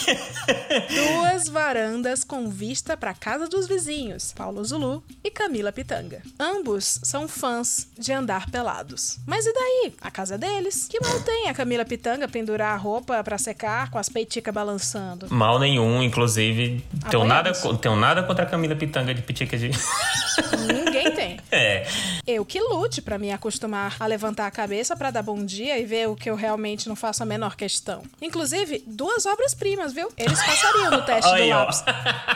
[0.94, 6.22] duas varandas com vista para casa dos vizinhos, Paulo Zulu e Camila Pitanga.
[6.40, 9.18] Ambos são fãs de andar pelados.
[9.26, 9.94] Mas e daí?
[10.02, 10.88] A casa é deles.
[10.90, 15.28] Que mal tem a Camila Pitanga pendurar a roupa para secar com as peiticas balançando?
[15.30, 16.84] Mal nenhum, inclusive.
[17.10, 17.82] Tenho nada, Apoiamos.
[17.82, 19.70] tenho nada contra a Camila Pitanga de Pitica de.
[20.74, 21.40] Ninguém tem.
[21.52, 21.88] É.
[22.26, 25.86] Eu que lute pra me acostumar a levantar a cabeça pra dar bom dia e
[25.86, 28.04] ver o que eu realmente não faço a menor questão.
[28.22, 30.10] Inclusive, duas obras-primas, viu?
[30.18, 31.84] Eles passariam no teste do lápis.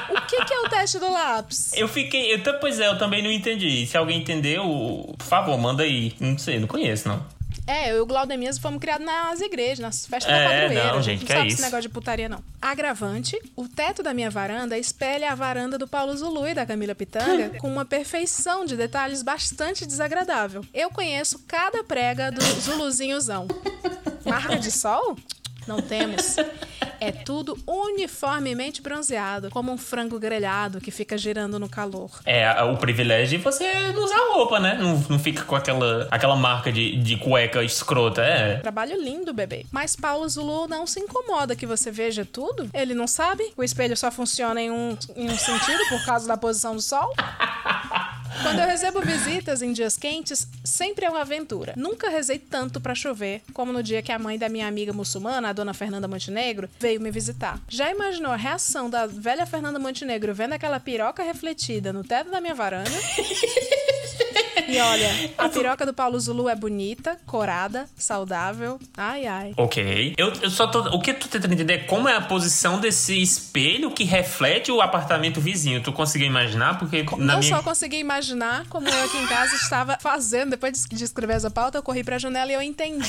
[0.09, 1.71] O que, que é o teste do lápis?
[1.73, 2.33] Eu fiquei.
[2.33, 3.85] Eu, pois é, eu também não entendi.
[3.87, 6.13] Se alguém entendeu, por favor, manda aí.
[6.19, 7.25] Não sei, não conheço, não.
[7.65, 10.93] É, eu e o Glaudemias fomos criados nas igrejas, nas festas É, da padroeira.
[10.93, 11.55] não, gente, não que é sabe isso.
[11.55, 12.43] esse negócio de putaria, não.
[12.61, 16.93] Agravante, o teto da minha varanda espelha a varanda do Paulo Zulu e da Camila
[16.93, 20.65] Pitanga com uma perfeição de detalhes bastante desagradável.
[20.73, 23.47] Eu conheço cada prega do Zuluzinhozão.
[24.25, 25.15] Marca de sol?
[25.67, 26.35] Não temos.
[26.99, 32.09] É tudo uniformemente bronzeado, como um frango grelhado que fica girando no calor.
[32.25, 34.77] É o privilégio de você não usar roupa, né?
[34.79, 38.55] Não, não fica com aquela, aquela marca de, de cueca escrota, é.
[38.57, 39.65] Trabalho lindo, bebê.
[39.71, 42.69] Mas Paulo Zulu não se incomoda que você veja tudo?
[42.73, 43.51] Ele não sabe?
[43.57, 47.13] O espelho só funciona em um, em um sentido por causa da posição do sol?
[48.41, 51.73] Quando eu recebo visitas em dias quentes, sempre é uma aventura.
[51.77, 55.49] Nunca rezei tanto pra chover como no dia que a mãe da minha amiga muçulmana,
[55.49, 57.59] a dona Fernanda Montenegro, veio me visitar.
[57.69, 62.41] Já imaginou a reação da velha Fernanda Montenegro vendo aquela piroca refletida no teto da
[62.41, 62.89] minha varanda?
[64.67, 68.79] E olha, a piroca do Paulo Zulu é bonita, corada, saudável.
[68.97, 69.53] Ai, ai.
[69.57, 70.13] Ok.
[70.17, 70.79] Eu, eu só tô.
[70.95, 74.71] O que eu tô tentando entender é como é a posição desse espelho que reflete
[74.71, 75.81] o apartamento vizinho.
[75.81, 76.79] Tu conseguiu imaginar?
[76.79, 77.55] Porque na Não minha.
[77.55, 81.77] só consegui imaginar como eu aqui em casa estava fazendo, depois de escrever essa pauta,
[81.77, 83.03] eu corri pra janela e eu entendi.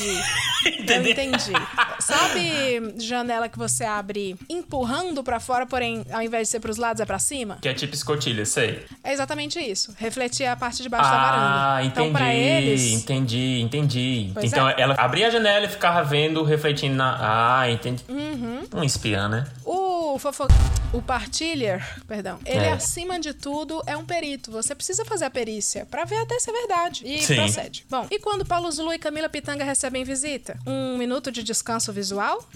[0.65, 1.53] Eu entendi.
[2.01, 7.01] Sabe janela que você abre empurrando pra fora, porém, ao invés de ser pros lados,
[7.01, 7.59] é pra cima?
[7.61, 8.85] Que é tipo escotilha, sei.
[9.03, 9.95] É exatamente isso.
[9.99, 11.44] Refletir a parte de baixo da varanda.
[11.45, 12.09] Ah, entendi.
[12.09, 12.93] Então, eles.
[12.93, 14.31] Entendi, entendi.
[14.35, 14.75] Pois então é.
[14.79, 17.61] ela abria a janela e ficava vendo, refletindo na.
[17.61, 18.05] Ah, entendi.
[18.09, 18.65] Uhum.
[18.75, 19.47] Um espiã, né?
[19.65, 20.47] O fofo...
[20.93, 22.73] O partilher, perdão, ele É.
[22.73, 24.51] acima de tudo é um perito.
[24.53, 27.03] Você precisa fazer a perícia pra ver até se é verdade.
[27.05, 27.35] E Sim.
[27.37, 27.85] procede.
[27.91, 30.57] Bom, e quando Paulo Zulu e Camila Pitanga recebem visita?
[30.67, 32.47] Um minuto de descanso visual?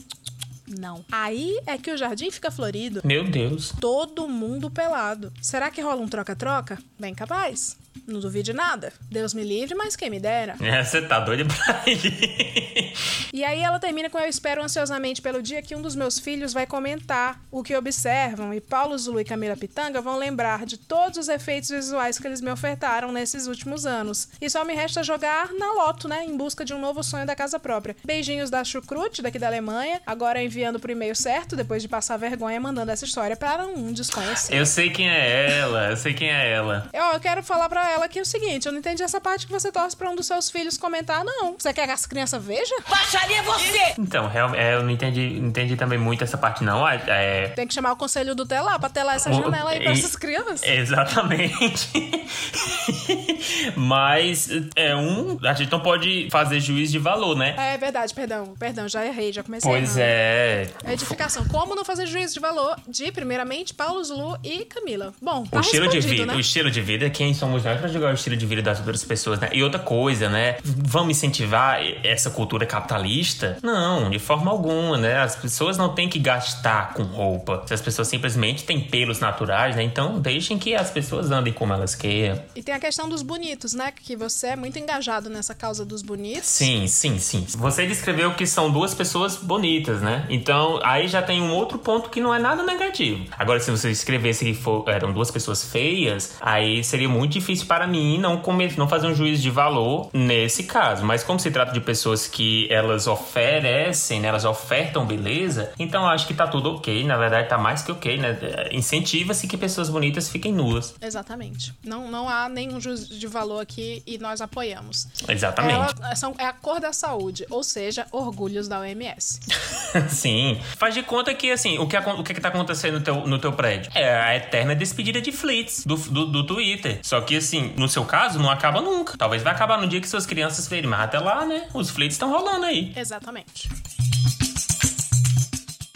[0.78, 1.02] Não.
[1.10, 3.00] Aí é que o jardim fica florido.
[3.02, 3.72] Meu Deus.
[3.80, 5.32] Todo mundo pelado.
[5.40, 6.78] Será que rola um troca-troca?
[6.98, 7.77] Bem capaz.
[8.06, 8.92] Não duvide nada.
[9.10, 10.56] Deus me livre, mas quem me dera.
[10.60, 12.92] É, você tá doido pra ir.
[13.32, 16.52] E aí ela termina com eu espero ansiosamente pelo dia que um dos meus filhos
[16.52, 21.18] vai comentar o que observam e Paulo Zulu e Camila Pitanga vão lembrar de todos
[21.18, 24.28] os efeitos visuais que eles me ofertaram nesses últimos anos.
[24.40, 27.36] E só me resta jogar na loto, né, em busca de um novo sonho da
[27.36, 27.96] casa própria.
[28.04, 32.60] Beijinhos da Chucrute, daqui da Alemanha, agora enviando pro e-mail certo, depois de passar vergonha
[32.60, 34.54] mandando essa história para um desconhecido.
[34.54, 36.88] Eu sei quem é ela, eu sei quem é ela.
[36.92, 39.46] Eu, eu quero falar pra ela que é o seguinte, eu não entendi essa parte
[39.46, 41.54] que você torce pra um dos seus filhos comentar, não.
[41.58, 42.78] Você quer que as crianças vejam?
[42.88, 43.94] Baixaria você!
[43.98, 46.86] Então, real, é, eu não entendi, não entendi também muito essa parte, não.
[46.88, 49.92] É, é, Tem que chamar o conselho do telar pra telar essa janela aí pra
[49.92, 50.62] essas crianças.
[50.66, 51.88] Exatamente.
[53.76, 55.38] Mas é um.
[55.44, 57.54] A gente não pode fazer juiz de valor, né?
[57.58, 60.10] É verdade, perdão, perdão, já errei, já comecei Pois errando.
[60.10, 60.68] é.
[60.92, 61.46] Edificação.
[61.48, 65.12] Como não fazer juízo de valor de, primeiramente, Paulo Zulu e Camila?
[65.20, 66.36] Bom, tá O estilo, de respondido, vida, né?
[66.36, 69.04] o estilo de vida, quem somos nós pra julgar o estilo de vida das outras
[69.04, 69.48] pessoas, né?
[69.52, 70.56] E outra coisa, né?
[70.64, 73.58] Vamos incentivar essa cultura capitalista?
[73.62, 75.18] Não, de forma alguma, né?
[75.18, 77.64] As pessoas não têm que gastar com roupa.
[77.70, 79.82] As pessoas simplesmente têm pelos naturais, né?
[79.82, 82.40] Então deixem que as pessoas andem como elas queiram.
[82.54, 83.92] E tem a questão dos bonitos, né?
[83.92, 86.46] Que você é muito engajado nessa causa dos bonitos.
[86.48, 87.44] Sim, sim, sim.
[87.56, 90.26] Você descreveu que são duas pessoas bonitas, né?
[90.28, 93.24] Então, aí já tem um outro ponto que não é nada negativo.
[93.38, 97.86] Agora, se você escrevesse que for- eram duas pessoas feias, aí seria muito difícil para
[97.86, 101.04] mim não, come- não fazer um juízo de valor nesse caso.
[101.04, 104.28] Mas como se trata de pessoas que elas oferecem, né?
[104.28, 107.04] Elas ofertam beleza, então eu acho que tá tudo ok.
[107.04, 108.36] Na verdade, tá mais que ok, né?
[108.72, 110.94] Incentiva-se que pessoas bonitas fiquem nuas.
[111.00, 111.72] Exatamente.
[111.84, 115.08] Não, não há nenhum juízo de valor aqui e nós apoiamos.
[115.28, 115.94] Exatamente.
[116.00, 119.40] Ela- são, é a cor da saúde, ou seja, orgulhos da OMS.
[120.08, 120.58] Sim.
[120.76, 123.38] Faz de conta que, assim, o que, o que, que tá acontecendo no teu, no
[123.38, 123.90] teu prédio?
[123.94, 126.98] É a eterna despedida de flits do, do, do Twitter.
[127.02, 129.16] Só que, assim, no seu caso, não acaba nunca.
[129.16, 131.66] Talvez vai acabar no dia que suas crianças verem, mas até lá, né?
[131.74, 132.92] Os flits estão rolando aí.
[132.94, 133.68] Exatamente.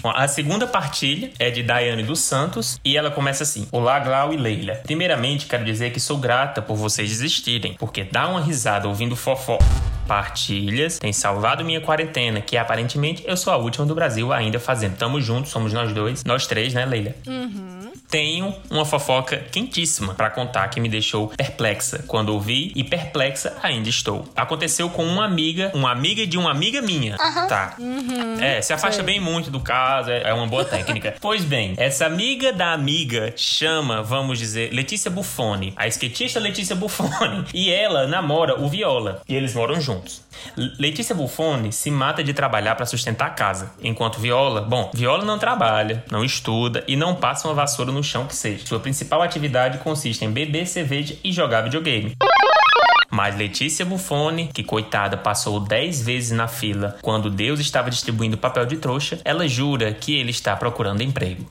[0.03, 4.33] Bom, A segunda partilha é de Daiane dos Santos e ela começa assim: Olá, Glau
[4.33, 4.75] e Leila.
[4.83, 9.59] Primeiramente, quero dizer que sou grata por vocês existirem, porque dar uma risada ouvindo fofó.
[10.09, 14.97] Partilhas tem salvado minha quarentena, que aparentemente eu sou a última do Brasil ainda fazendo.
[14.97, 17.15] Tamo juntos, somos nós dois, nós três, né, Leila?
[18.13, 23.89] Tenho uma fofoca quentíssima pra contar que me deixou perplexa quando ouvi e perplexa ainda
[23.89, 24.25] estou.
[24.37, 27.17] Aconteceu com uma amiga, uma amiga de uma amiga minha.
[27.17, 27.77] Tá.
[28.41, 31.15] É, se afasta bem muito do caso, é é uma boa técnica.
[31.21, 37.45] pois bem, essa amiga da amiga chama, vamos dizer, Letícia Buffoni, a skatista Letícia Buffoni.
[37.55, 39.23] E ela namora o Viola.
[39.29, 40.23] E eles moram juntos.
[40.79, 45.39] Letícia Buffoni se mata de trabalhar pra sustentar a casa, enquanto Viola, bom, Viola não
[45.39, 48.67] trabalha, não estuda e não passa uma vassoura no chão que seja.
[48.67, 52.17] Sua principal atividade consiste em beber cerveja e jogar videogame.
[53.11, 58.65] Mas Letícia Buffoni, que coitada passou 10 vezes na fila quando Deus estava distribuindo papel
[58.65, 61.47] de trouxa, ela jura que ele está procurando emprego.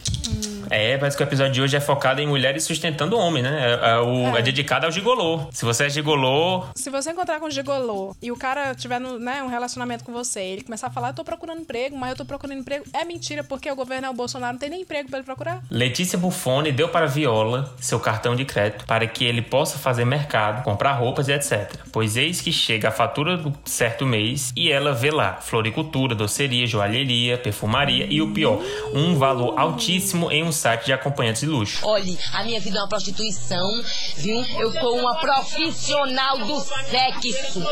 [0.71, 3.77] É, parece que o episódio de hoje é focado em mulheres sustentando o homem, né?
[3.81, 4.41] É, é o, é.
[4.41, 5.41] dedicado ao gigolô.
[5.51, 6.63] Se você é gigolô...
[6.73, 10.13] Se você encontrar com um gigolô e o cara tiver no, né, um relacionamento com
[10.13, 13.03] você, ele começar a falar, eu tô procurando emprego, mas eu tô procurando emprego, é
[13.03, 15.61] mentira, porque o governo é o Bolsonaro, não tem nem emprego pra ele procurar.
[15.69, 20.63] Letícia Buffoni deu para Viola seu cartão de crédito para que ele possa fazer mercado,
[20.63, 21.75] comprar roupas e etc.
[21.91, 26.65] Pois eis que chega a fatura do certo mês e ela vê lá floricultura, doceria,
[26.65, 28.61] joalheria, perfumaria e o pior,
[28.93, 31.85] um valor altíssimo em um site de acompanhantes de luxo.
[31.85, 33.67] Olhe, a minha vida é uma prostituição,
[34.17, 34.43] viu?
[34.59, 37.65] Eu sou uma profissional do sexo.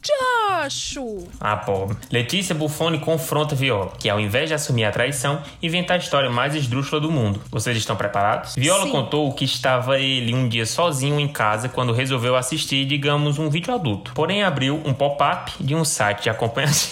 [0.00, 1.28] Chacho!
[1.38, 1.96] Ah, pobre.
[2.10, 6.54] Letícia Buffoni confronta Viola, que ao invés de assumir a traição, inventa a história mais
[6.54, 7.42] esdrúxula do mundo.
[7.50, 8.54] Vocês estão preparados?
[8.54, 8.92] Viola Sim.
[8.92, 13.74] contou que estava ele um dia sozinho em casa quando resolveu assistir, digamos, um vídeo
[13.74, 14.12] adulto.
[14.14, 16.90] Porém, abriu um pop-up de um site de acompanhante.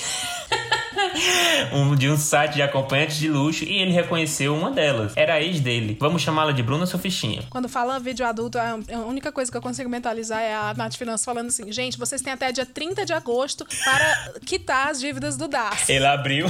[1.72, 5.12] um, de um site de acompanhantes de luxo e ele reconheceu uma delas.
[5.16, 5.96] Era a ex dele.
[6.00, 7.42] Vamos chamá-la de Bruna Sufistinha.
[7.50, 10.94] Quando fala vídeo adulto, a a única coisa que eu consigo mentalizar é a Nath
[10.94, 15.36] Finanças falando assim: gente, vocês têm até dia 30 de agosto para quitar as dívidas
[15.36, 15.88] do DAS.
[15.88, 16.46] Ele abriu.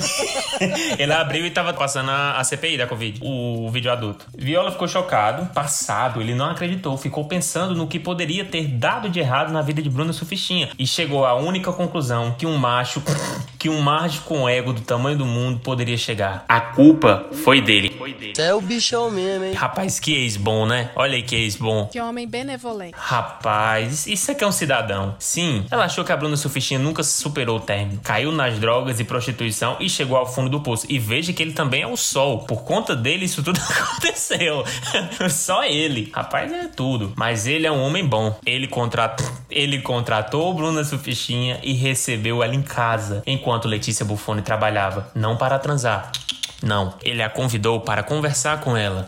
[0.98, 4.26] ele abriu e tava passando a, a CPI da Covid, o, vídeo adulto.
[4.36, 9.20] Viola ficou chocado, passado, ele não acreditou, ficou pensando no que poderia ter dado de
[9.20, 13.02] errado na vida de Bruna Sufistinha e chegou à única conclusão que um macho,
[13.58, 16.44] que um macho com ego do tamanho do mundo poderia chegar.
[16.48, 17.94] A culpa foi dele.
[17.96, 18.32] Foi dele.
[18.38, 19.52] É o bichão mesmo, hein?
[19.54, 20.90] Rapaz, que ex bom, né?
[20.96, 21.86] Olha aí que ex bom.
[21.86, 22.94] Que homem benevolente.
[22.96, 25.14] Rapaz, isso aqui é um cidadão.
[25.18, 28.00] Sim, ela achou que a Bruna Sufistinha nunca superou o término.
[28.02, 30.86] Caiu nas drogas e prostituição e chegou ao fundo do poço.
[30.88, 32.40] E veja que ele também é o sol.
[32.40, 34.64] Por conta dele, isso tudo aconteceu.
[35.30, 36.10] Só ele.
[36.12, 37.12] Rapaz, é tudo.
[37.16, 38.38] Mas ele é um homem bom.
[38.44, 39.26] Ele contratou,
[39.56, 45.10] ele contratou Bruna Sufistinha e recebeu ela em casa, enquanto Letícia Buffoni trabalhava.
[45.14, 46.12] Não para transar.
[46.62, 49.06] Não, ele a convidou para conversar com ela.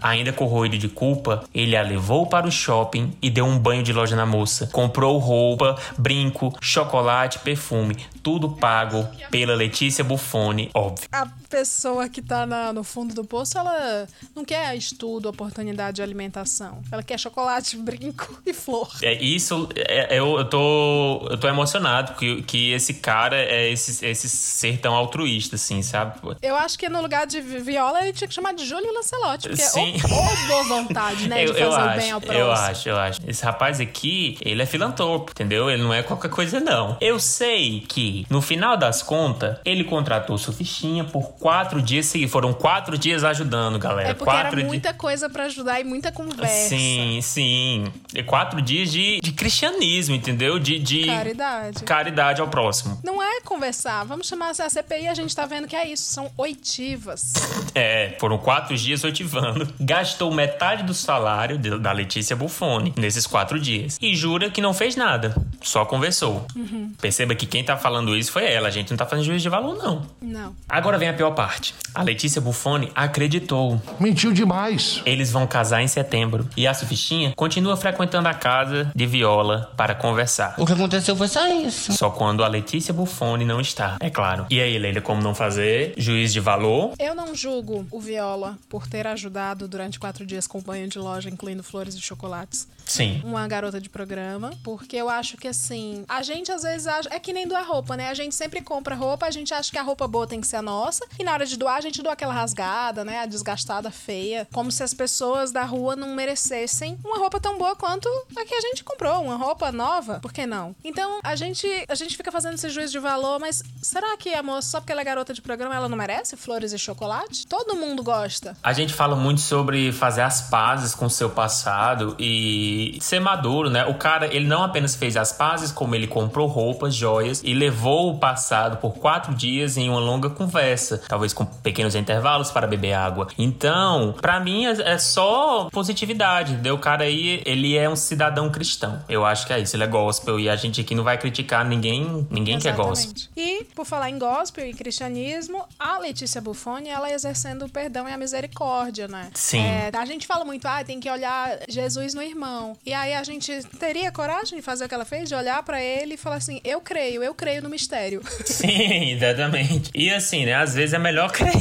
[0.00, 3.92] Ainda corroído de culpa, ele a levou para o shopping e deu um banho de
[3.92, 4.68] loja na moça.
[4.68, 7.96] Comprou roupa, brinco, chocolate, perfume,
[8.26, 11.06] tudo pago pela Letícia Buffoni, óbvio.
[11.12, 16.02] A pessoa que tá na- no fundo do poço, ela não quer estudo, oportunidade de
[16.02, 16.82] alimentação.
[16.90, 18.90] Ela quer chocolate, brinco e flor.
[19.00, 23.70] É isso, é- é- eu, eu tô, eu tô emocionado que, que esse cara é
[23.70, 26.18] esse, esse ser tão altruísta, assim, sabe?
[26.42, 29.48] Eu acho que no lugar de Vi- Viola, ele tinha que chamar de Júlio Lancelote.
[29.50, 29.94] Porque Sim.
[30.10, 31.42] ou, ou boa vontade, né?
[31.46, 32.44] eu, de fazer o acho, bem ao próximo.
[32.44, 33.20] eu acho, eu acho.
[33.24, 35.70] Esse rapaz aqui, ele é filantropo, entendeu?
[35.70, 36.96] Ele não é qualquer coisa, não.
[37.00, 42.32] Eu sei que, no final das contas, ele contratou Sufistinha por quatro dias seguidos.
[42.32, 44.10] Foram quatro dias ajudando, galera.
[44.10, 46.68] É porque quatro era muita coisa pra ajudar e muita conversa.
[46.68, 47.84] Sim, sim.
[48.14, 50.58] E quatro dias de, de cristianismo, entendeu?
[50.58, 51.82] De, de Caridade.
[51.84, 52.98] caridade ao próximo.
[53.02, 54.04] Não é conversar.
[54.04, 56.04] Vamos chamar a CPI, a gente tá vendo que é isso.
[56.12, 57.32] São oitivas.
[57.74, 59.68] É, foram quatro dias oitivando.
[59.78, 63.98] Gastou metade do salário da Letícia Buffoni nesses quatro dias.
[64.00, 65.34] E jura que não fez nada.
[65.60, 66.46] Só conversou.
[66.56, 66.92] Uhum.
[66.98, 68.68] Perceba que quem tá falando isso foi ela.
[68.68, 70.02] A gente não tá fazendo juízo de valor, não.
[70.20, 70.54] Não.
[70.68, 71.74] Agora vem a pior parte.
[71.94, 73.80] A Letícia Buffoni acreditou.
[73.98, 75.00] Mentiu demais.
[75.06, 76.46] Eles vão casar em setembro.
[76.56, 80.54] E a Sufistinha continua frequentando a casa de Viola para conversar.
[80.58, 81.92] O que aconteceu foi só isso.
[81.94, 84.46] Só quando a Letícia Buffoni não está, é claro.
[84.50, 85.94] E aí, Leila, como não fazer?
[85.96, 86.92] Juiz de valor?
[86.98, 91.30] Eu não julgo o Viola por ter ajudado durante quatro dias com banho de loja,
[91.30, 92.68] incluindo flores e chocolates.
[92.86, 93.20] Sim.
[93.24, 97.08] Uma garota de programa, porque eu acho que assim, a gente às vezes acha.
[97.12, 98.08] É que nem doar roupa, né?
[98.08, 100.56] A gente sempre compra roupa, a gente acha que a roupa boa tem que ser
[100.56, 103.20] a nossa, e na hora de doar, a gente doa aquela rasgada, né?
[103.20, 104.46] A desgastada, feia.
[104.52, 108.54] Como se as pessoas da rua não merecessem uma roupa tão boa quanto a que
[108.54, 109.22] a gente comprou.
[109.22, 110.74] Uma roupa nova, por que não?
[110.84, 114.42] Então, a gente, a gente fica fazendo esse juízo de valor, mas será que a
[114.42, 117.46] moça, só porque ela é garota de programa, ela não merece flores e chocolate?
[117.46, 118.56] Todo mundo gosta.
[118.62, 123.68] A gente fala muito sobre fazer as pazes com o seu passado e ser maduro,
[123.68, 123.84] né?
[123.86, 128.12] O cara, ele não apenas fez as pazes, como ele comprou roupas, joias e levou
[128.12, 132.94] o passado por quatro dias em uma longa conversa, talvez com pequenos intervalos para beber
[132.94, 133.28] água.
[133.38, 136.74] Então, pra mim é é só positividade, entendeu?
[136.74, 139.02] O cara aí, ele é um cidadão cristão.
[139.08, 141.64] Eu acho que é isso, ele é gospel e a gente aqui não vai criticar
[141.64, 143.12] ninguém, ninguém que é gospel.
[143.36, 148.12] E, por falar em gospel e cristianismo, a Letícia Buffoni, ela exercendo o perdão e
[148.12, 149.30] a misericórdia, né?
[149.34, 149.60] Sim.
[149.60, 152.65] É, a gente fala muito, ah, tem que olhar Jesus no irmão.
[152.84, 155.82] E aí a gente teria coragem de fazer o que ela fez, de olhar pra
[155.82, 158.22] ele e falar assim, eu creio, eu creio no mistério.
[158.44, 159.90] Sim, exatamente.
[159.94, 160.54] E assim, né?
[160.54, 161.52] Às vezes é melhor crer.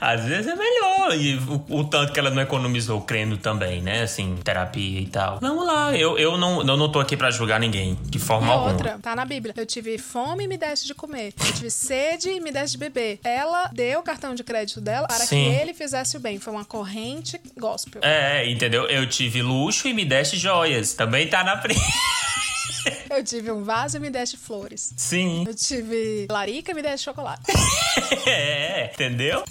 [0.00, 1.14] Às vezes é melhor.
[1.16, 4.02] E o, o tanto que ela não economizou crendo também, né?
[4.02, 5.38] Assim, terapia e tal.
[5.40, 5.96] Vamos lá.
[5.96, 7.96] Eu, eu, não, eu não tô aqui pra julgar ninguém.
[8.02, 8.72] De forma E alguma.
[8.72, 9.54] outra, tá na Bíblia.
[9.56, 11.32] Eu tive fome e me deste de comer.
[11.38, 13.20] Eu tive sede e me deste de beber.
[13.24, 15.50] Ela deu o cartão de crédito dela para Sim.
[15.50, 16.38] que ele fizesse o bem.
[16.38, 18.00] Foi uma corrente gospel.
[18.04, 18.84] É, entendeu?
[18.86, 20.92] Eu tive luxo e me deste joias.
[20.94, 21.80] Também tá na frente.
[23.10, 24.92] Eu tive um vaso e me deste flores.
[24.96, 25.44] Sim.
[25.46, 27.42] Eu tive larica e me deste chocolate.
[28.26, 29.44] É, entendeu?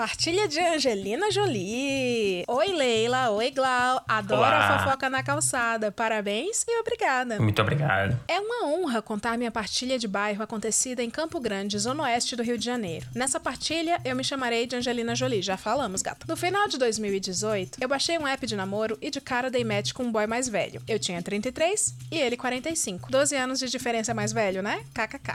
[0.00, 2.42] Partilha de Angelina Jolie.
[2.48, 3.32] Oi, Leila.
[3.32, 4.02] Oi, Glau.
[4.08, 4.76] Adoro Olá.
[4.76, 5.92] a fofoca na calçada.
[5.92, 7.38] Parabéns e obrigada.
[7.38, 8.18] Muito obrigado.
[8.26, 12.42] É uma honra contar minha partilha de bairro acontecida em Campo Grande, zona oeste do
[12.42, 13.06] Rio de Janeiro.
[13.14, 16.24] Nessa partilha, eu me chamarei de Angelina Jolie, já falamos, gata.
[16.26, 19.92] No final de 2018, eu baixei um app de namoro e de cara dei match
[19.92, 20.80] com um boy mais velho.
[20.88, 23.10] Eu tinha 33 e ele 45.
[23.10, 24.82] 12 anos de diferença mais velho, né?
[24.94, 25.34] KKK.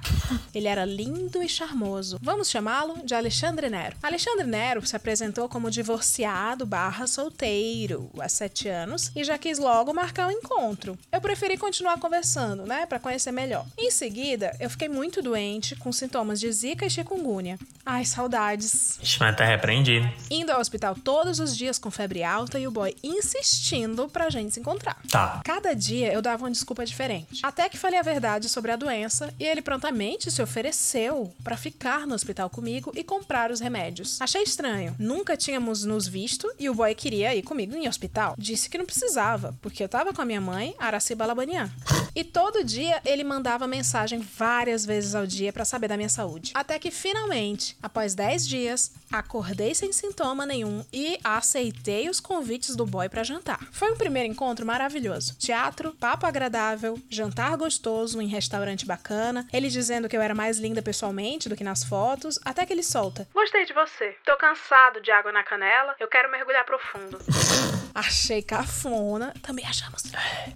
[0.56, 2.18] Ele era lindo e charmoso.
[2.20, 3.96] Vamos chamá-lo de Alexandre Nero.
[4.02, 4.55] Alexandre Nero
[4.86, 10.32] se apresentou como divorciado barra solteiro há sete anos e já quis logo marcar o
[10.32, 10.98] encontro.
[11.12, 13.66] Eu preferi continuar conversando, né, Pra conhecer melhor.
[13.78, 17.58] Em seguida, eu fiquei muito doente, com sintomas de zika e chikungunya.
[17.86, 18.98] Ai, saudades.
[19.02, 20.10] Ixi, mas tá repreendido.
[20.30, 24.54] Indo ao hospital todos os dias com febre alta e o boy insistindo pra gente
[24.54, 24.98] se encontrar.
[25.10, 25.42] Tá.
[25.44, 27.42] Cada dia eu dava uma desculpa diferente.
[27.44, 32.08] Até que falei a verdade sobre a doença e ele prontamente se ofereceu pra ficar
[32.08, 34.22] no hospital comigo e comprar os remédios.
[34.22, 34.96] Achei estranho.
[34.98, 38.36] Nunca tínhamos nos visto e o boy queria ir comigo em hospital.
[38.38, 41.70] Disse que não precisava, porque eu tava com a minha mãe, Araciba Labanian.
[42.16, 46.54] E todo dia ele mandava mensagem várias vezes ao dia pra saber da minha saúde.
[46.56, 52.86] Até que finalmente, após 10 dias, acordei sem sintoma nenhum e aceitei os convites do
[52.86, 53.60] boy pra jantar.
[53.72, 55.36] Foi um primeiro encontro maravilhoso.
[55.38, 60.82] Teatro, papo agradável, jantar gostoso em restaurante bacana, ele dizendo que eu era mais linda
[60.82, 64.16] pessoalmente do que nas fotos, até que ele solta: Gostei de você.
[64.26, 67.20] Tô cansado de água na canela, eu quero mergulhar profundo.
[67.96, 70.04] Achei cafona, também achamos.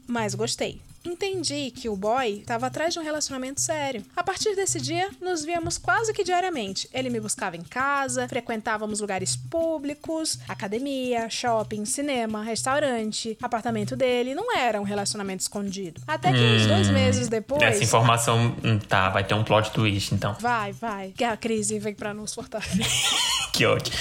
[0.06, 0.82] Mas gostei.
[1.06, 4.04] Entendi que o boy estava atrás de um relacionamento sério.
[4.14, 6.90] A partir desse dia, nos víamos quase que diariamente.
[6.94, 14.36] Ele me buscava em casa, frequentávamos lugares públicos, academia, shopping, cinema, restaurante, apartamento dele.
[14.36, 16.02] Não era um relacionamento escondido.
[16.06, 17.62] Até que uns dois meses depois.
[17.62, 18.54] Essa informação.
[18.62, 20.36] hum, Tá, vai ter um plot twist, então.
[20.42, 21.14] Vai, vai.
[21.16, 22.86] Que a crise vem pra nos fortalecer.
[23.52, 23.98] Que ótimo.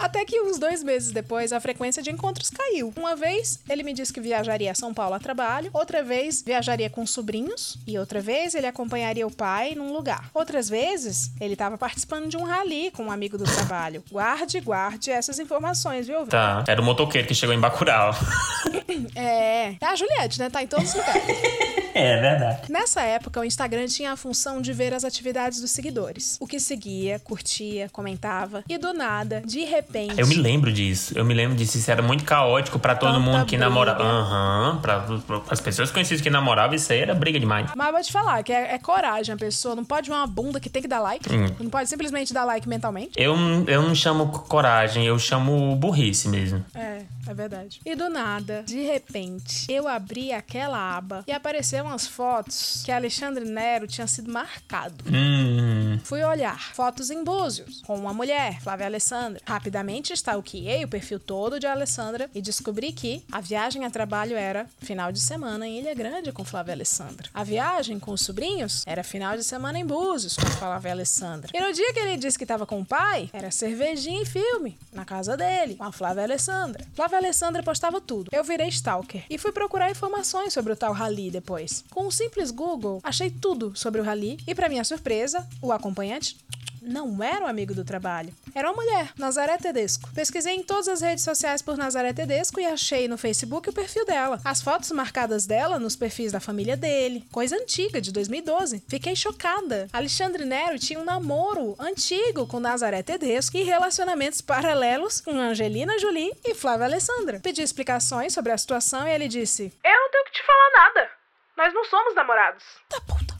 [0.00, 2.92] Até que uns dois meses depois, a frequência de encontros caiu.
[2.96, 5.70] Uma vez, ele me disse que viajaria a São Paulo a trabalho.
[5.74, 7.76] Outra vez, viajaria com sobrinhos.
[7.86, 10.30] E outra vez, ele acompanharia o pai num lugar.
[10.32, 14.02] Outras vezes, ele estava participando de um rally com um amigo do trabalho.
[14.10, 16.26] Guarde, guarde essas informações, viu?
[16.26, 16.64] Tá.
[16.66, 18.14] Era o motoqueiro que chegou em Bacurau.
[19.14, 19.76] É.
[19.80, 20.50] É a Juliette, né?
[20.50, 21.22] Tá em todos os lugares.
[22.00, 22.70] É verdade.
[22.70, 26.36] Nessa época, o Instagram tinha a função de ver as atividades dos seguidores.
[26.40, 28.62] O que seguia, curtia, comentava.
[28.68, 30.18] E do nada, de repente.
[30.18, 31.12] Eu me lembro disso.
[31.16, 31.76] Eu me lembro disso.
[31.78, 33.64] Isso era muito caótico pra todo Tanta mundo que briga.
[33.64, 34.02] namorava.
[34.02, 34.78] Aham.
[34.80, 37.70] Pra, pra- as pessoas conhecidas que namoravam, isso aí era briga demais.
[37.76, 39.74] Mas vou te falar que é, é coragem a pessoa.
[39.74, 41.32] Não pode ver uma bunda que tem que dar like.
[41.32, 41.46] Hum.
[41.58, 43.12] Não pode simplesmente dar like mentalmente.
[43.16, 43.34] Eu,
[43.66, 46.64] eu não chamo coragem, eu chamo burrice mesmo.
[46.74, 47.80] É, é verdade.
[47.84, 53.44] E do nada, de repente, eu abri aquela aba e apareceram umas fotos que Alexandre
[53.44, 55.04] Nero tinha sido marcado.
[55.06, 55.98] Hum.
[56.04, 59.40] Fui olhar fotos em Búzios com uma mulher, Flávia Alessandra.
[59.44, 64.66] Rapidamente stalkeei o perfil todo de Alessandra e descobri que a viagem a trabalho era
[64.78, 67.28] final de semana em Ilha Grande com Flávia Alessandra.
[67.34, 71.50] A viagem com os sobrinhos era final de semana em Búzios com Flávia Alessandra.
[71.52, 74.78] E no dia que ele disse que estava com o pai, era cervejinha e filme
[74.92, 76.86] na casa dele com a Flávia Alessandra.
[76.94, 78.30] Flávia Alessandra postava tudo.
[78.32, 81.69] Eu virei stalker e fui procurar informações sobre o tal rally depois.
[81.90, 86.36] Com um simples Google, achei tudo sobre o rally e, para minha surpresa, o acompanhante
[86.82, 88.32] não era um amigo do trabalho.
[88.54, 90.10] Era uma mulher, Nazaré Tedesco.
[90.14, 94.04] Pesquisei em todas as redes sociais por Nazaré Tedesco e achei no Facebook o perfil
[94.04, 94.40] dela.
[94.44, 97.24] As fotos marcadas dela nos perfis da família dele.
[97.30, 98.82] Coisa antiga, de 2012.
[98.88, 99.88] Fiquei chocada.
[99.92, 106.32] Alexandre Nero tinha um namoro antigo com Nazaré Tedesco e relacionamentos paralelos com Angelina Jolie
[106.44, 107.40] e Flávia Alessandra.
[107.40, 111.19] Pedi explicações sobre a situação e ele disse: Eu não tenho que te falar nada.
[111.56, 112.64] Nós não somos namorados.
[112.88, 113.39] Tá puta.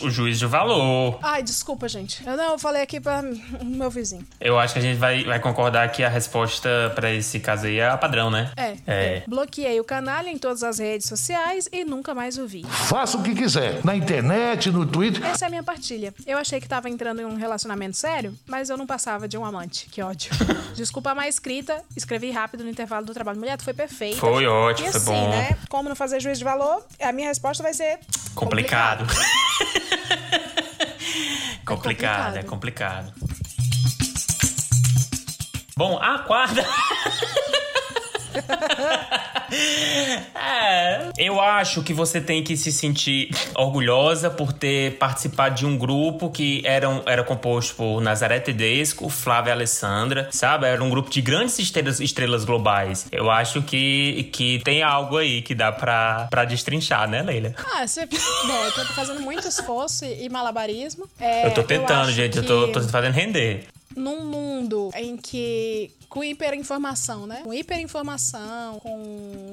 [0.00, 1.18] O juiz de valor.
[1.22, 2.26] Ai, desculpa, gente.
[2.26, 3.22] Eu não eu falei aqui pra
[3.60, 4.26] o meu vizinho.
[4.40, 7.78] Eu acho que a gente vai, vai concordar que a resposta pra esse caso aí
[7.78, 8.50] é a padrão, né?
[8.56, 8.76] É.
[8.86, 9.22] É.
[9.26, 12.64] Bloqueei o canal em todas as redes sociais e nunca mais o vi.
[12.88, 13.80] Faça o que quiser.
[13.84, 15.24] Na internet, no Twitter.
[15.24, 16.14] Essa é a minha partilha.
[16.26, 19.44] Eu achei que tava entrando em um relacionamento sério, mas eu não passava de um
[19.44, 19.86] amante.
[19.90, 20.30] Que ódio.
[20.74, 23.38] Desculpa a má escrita, escrevi rápido no intervalo do trabalho.
[23.38, 24.18] Mulher, tu foi perfeita.
[24.18, 25.30] Foi ótimo, e foi assim, bom.
[25.30, 25.56] né?
[25.68, 27.98] Como não fazer juízo de valor, a minha resposta vai ser
[28.34, 29.00] Complicado.
[29.06, 29.06] complicado,
[32.36, 33.12] é complicado.
[35.76, 36.64] Bom, a quarta.
[40.34, 45.76] É, eu acho que você tem que se sentir orgulhosa por ter participado de um
[45.76, 50.66] grupo que era, era composto por Nazaré Tedesco, Flávia Alessandra, sabe?
[50.66, 53.06] Era um grupo de grandes estrelas, estrelas globais.
[53.12, 57.54] Eu acho que, que tem algo aí que dá pra, pra destrinchar, né, Leila?
[57.74, 58.06] Ah, você.
[58.06, 61.06] Bom, eu tô fazendo muito esforço e malabarismo.
[61.20, 62.32] É, eu tô tentando, eu gente.
[62.32, 62.38] que...
[62.38, 63.66] Eu tô, tô fazendo render
[63.96, 67.40] num mundo em que com hiperinformação, né?
[67.42, 68.98] Com hiperinformação, com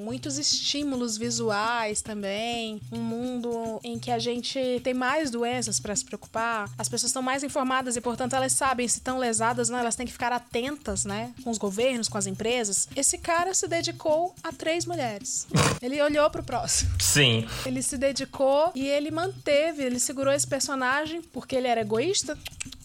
[0.04, 6.04] muitos estímulos visuais também, um mundo em que a gente tem mais doenças para se
[6.04, 9.80] preocupar, as pessoas estão mais informadas e, portanto, elas sabem se estão lesadas, né?
[9.80, 11.32] Elas têm que ficar atentas, né?
[11.42, 12.88] Com os governos, com as empresas.
[12.94, 15.46] Esse cara se dedicou a três mulheres.
[15.80, 16.90] Ele olhou pro próximo.
[17.00, 17.48] Sim.
[17.64, 22.36] Ele se dedicou e ele manteve, ele segurou esse personagem porque ele era egoísta?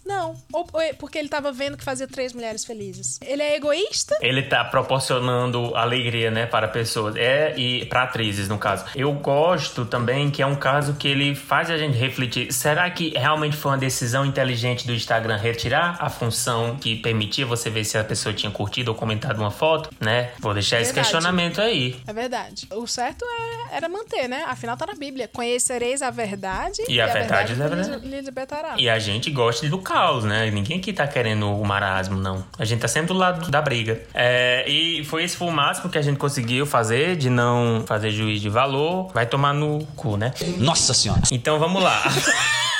[0.06, 0.36] Não.
[0.54, 3.20] Ou, ou porque ele tava vendo que fazia três mulheres felizes.
[3.26, 4.18] Ele é egoísta?
[4.22, 7.16] Ele tá proporcionando alegria, né, para pessoas.
[7.16, 8.86] É, e para atrizes, no caso.
[8.96, 12.54] Eu gosto também que é um caso que ele faz a gente refletir.
[12.54, 17.70] Será que realmente foi uma decisão inteligente do Instagram retirar a função que permitia você
[17.70, 20.32] ver se a pessoa tinha curtido ou comentado uma foto, né?
[20.40, 20.84] Vou deixar verdade.
[20.84, 22.00] esse questionamento aí.
[22.06, 22.68] É verdade.
[22.72, 24.44] O certo é, era manter, né?
[24.48, 25.28] Afinal tá na Bíblia.
[25.28, 28.76] Conhecereis a verdade e, e a, a, verdade, verdade é lhe libertará.
[28.78, 30.52] E a gente gosta de educar caos, né?
[30.52, 32.44] Ninguém aqui tá querendo o marasmo, não.
[32.60, 34.02] A gente tá sempre do lado da briga.
[34.14, 38.12] É, e foi esse foi o máximo que a gente conseguiu fazer, de não fazer
[38.12, 39.10] juiz de valor.
[39.14, 40.34] Vai tomar no cu, né?
[40.58, 41.22] Nossa senhora.
[41.32, 42.04] Então vamos lá.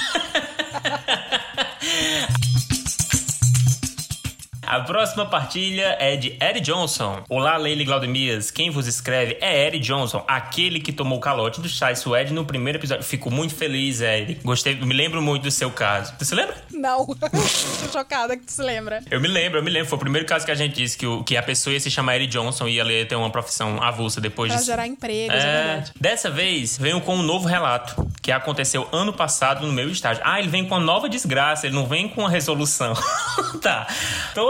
[4.68, 7.24] A próxima partilha é de Eddie Johnson.
[7.30, 8.50] Olá, Leila Glaudemias.
[8.50, 12.44] Quem vos escreve é Eddie Johnson, aquele que tomou o calote do Chai Suede no
[12.46, 13.04] primeiro episódio.
[13.04, 14.40] Fico muito feliz, Eddie.
[14.44, 16.14] Gostei, me lembro muito do seu caso.
[16.18, 16.56] Você se lembra?
[16.72, 17.06] Não.
[17.16, 19.04] Tô chocada que tu se lembra.
[19.12, 19.88] Eu me lembro, eu me lembro.
[19.88, 21.92] Foi o primeiro caso que a gente disse que, o, que a pessoa ia se
[21.92, 24.72] chamar Eddie Johnson e ia ter uma profissão avulsa depois pra disso.
[24.72, 25.92] gerar empregos, é, é verdade.
[26.00, 30.24] Dessa vez, venho com um novo relato que aconteceu ano passado no meu estágio.
[30.26, 32.94] Ah, ele vem com uma nova desgraça, ele não vem com uma resolução.
[33.62, 33.86] tá.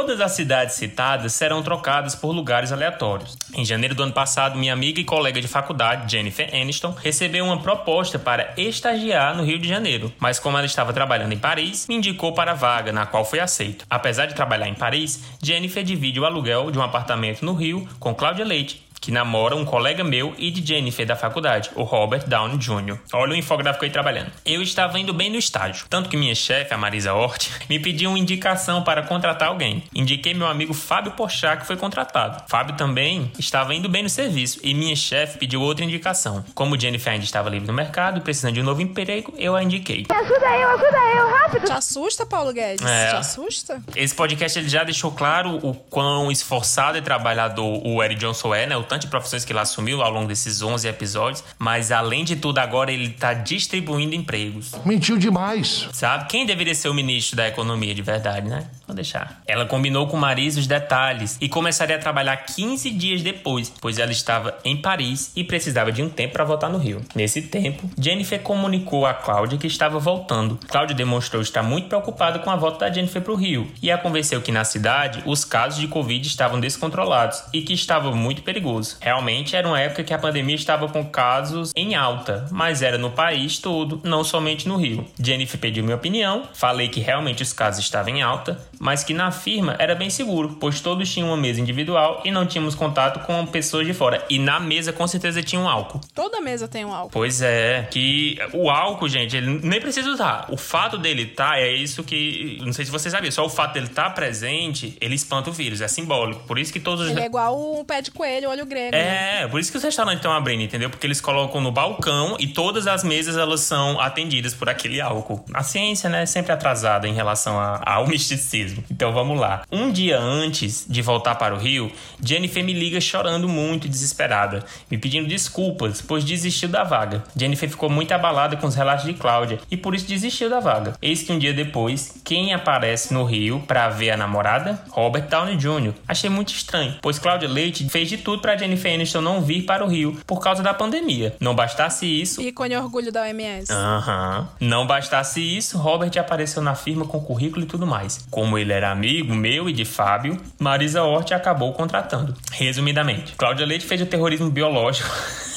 [0.06, 3.36] Todas as cidades citadas serão trocadas por lugares aleatórios.
[3.56, 7.60] Em janeiro do ano passado, minha amiga e colega de faculdade, Jennifer Aniston, recebeu uma
[7.60, 11.96] proposta para estagiar no Rio de Janeiro, mas como ela estava trabalhando em Paris, me
[11.96, 13.84] indicou para a vaga, na qual foi aceito.
[13.90, 18.14] Apesar de trabalhar em Paris, Jennifer divide o aluguel de um apartamento no Rio com
[18.14, 22.58] Cláudia Leite, que namora um colega meu e de Jennifer da faculdade, o Robert Downey
[22.58, 22.98] Jr.
[23.14, 24.32] Olha o infográfico aí trabalhando.
[24.44, 28.10] Eu estava indo bem no estágio, tanto que minha chefe, a Marisa Hort, me pediu
[28.10, 29.84] uma indicação para contratar alguém.
[29.94, 32.46] Indiquei meu amigo Fábio Pochá, que foi contratado.
[32.48, 36.44] Fábio também estava indo bem no serviço e minha chefe pediu outra indicação.
[36.56, 40.04] Como Jennifer ainda estava livre no mercado precisando de um novo emprego, eu a indiquei.
[40.10, 41.66] Me ajuda eu, ajuda eu, rápido!
[41.68, 42.84] Te assusta, Paulo Guedes?
[42.84, 43.10] É.
[43.10, 43.84] Te assusta?
[43.96, 48.66] Esse podcast ele já deixou claro o quão esforçado e trabalhador o Eric Johnson é,
[48.66, 48.76] né?
[48.76, 52.60] O de profissões que ele assumiu ao longo desses 11 episódios, mas além de tudo,
[52.60, 54.72] agora ele tá distribuindo empregos.
[54.86, 55.88] Mentiu demais.
[55.94, 56.28] Sabe?
[56.28, 58.68] Quem deveria ser o ministro da economia de verdade, né?
[58.88, 59.42] Vou deixar.
[59.48, 64.12] Ela combinou com Marisa os detalhes e começaria a trabalhar 15 dias depois, pois ela
[64.12, 67.02] estava em Paris e precisava de um tempo para voltar no Rio.
[67.16, 70.60] Nesse tempo, Jennifer comunicou a Cláudia que estava voltando.
[70.68, 73.98] Cláudia demonstrou estar muito preocupada com a volta da Jennifer para o Rio e a
[73.98, 78.98] convenceu que na cidade os casos de Covid estavam descontrolados e que estava muito perigoso.
[79.02, 83.12] Realmente era uma época que a pandemia estava com casos em alta, mas era no
[83.12, 85.06] país todo, não somente no Rio.
[85.20, 89.32] Jennifer pediu minha opinião, falei que realmente os casos estavam em alta, mas que na
[89.32, 93.46] firma era bem seguro, pois todos tinham uma mesa individual e não tínhamos contato com
[93.46, 94.24] pessoas de fora.
[94.30, 96.02] E na mesa com certeza tinha um álcool.
[96.14, 97.12] Toda mesa tem um álcool.
[97.12, 100.46] Pois é, que o álcool, gente, ele nem precisa usar.
[100.50, 103.50] O fato dele estar tá, é isso que, não sei se você sabia, só o
[103.50, 106.44] fato dele estar tá presente, ele espanta o vírus, é simbólico.
[106.44, 108.96] Por isso que todos os Ele é igual um pé de coelho, olho grego.
[108.96, 109.48] É, né?
[109.48, 110.90] por isso que os restaurantes estão abrindo, entendeu?
[110.90, 115.44] Porque eles colocam no balcão e todas as mesas elas são atendidas por aquele álcool.
[115.54, 118.65] A ciência, né, é sempre atrasada em relação a, ao misticismo.
[118.90, 119.64] Então vamos lá.
[119.72, 121.92] Um dia antes de voltar para o Rio,
[122.24, 127.24] Jennifer me liga chorando muito, desesperada, me pedindo desculpas, pois desistiu da vaga.
[127.36, 130.94] Jennifer ficou muito abalada com os relatos de Cláudia e por isso desistiu da vaga.
[131.02, 134.84] Eis que um dia depois, quem aparece no Rio para ver a namorada?
[134.90, 135.94] Robert Downey Jr.
[136.08, 139.84] Achei muito estranho, pois Cláudia Leite fez de tudo para Jennifer Aniston não vir para
[139.84, 141.36] o Rio por causa da pandemia.
[141.40, 142.42] Não bastasse isso.
[142.42, 143.72] Ícone orgulho da OMS.
[143.72, 144.40] Aham.
[144.62, 144.68] Uhum.
[144.68, 148.26] Não bastasse isso, Robert apareceu na firma com currículo e tudo mais.
[148.30, 152.36] Como ele era amigo meu e de Fábio, Marisa Hort acabou contratando.
[152.52, 155.10] Resumidamente, Cláudia Leite fez o terrorismo biológico.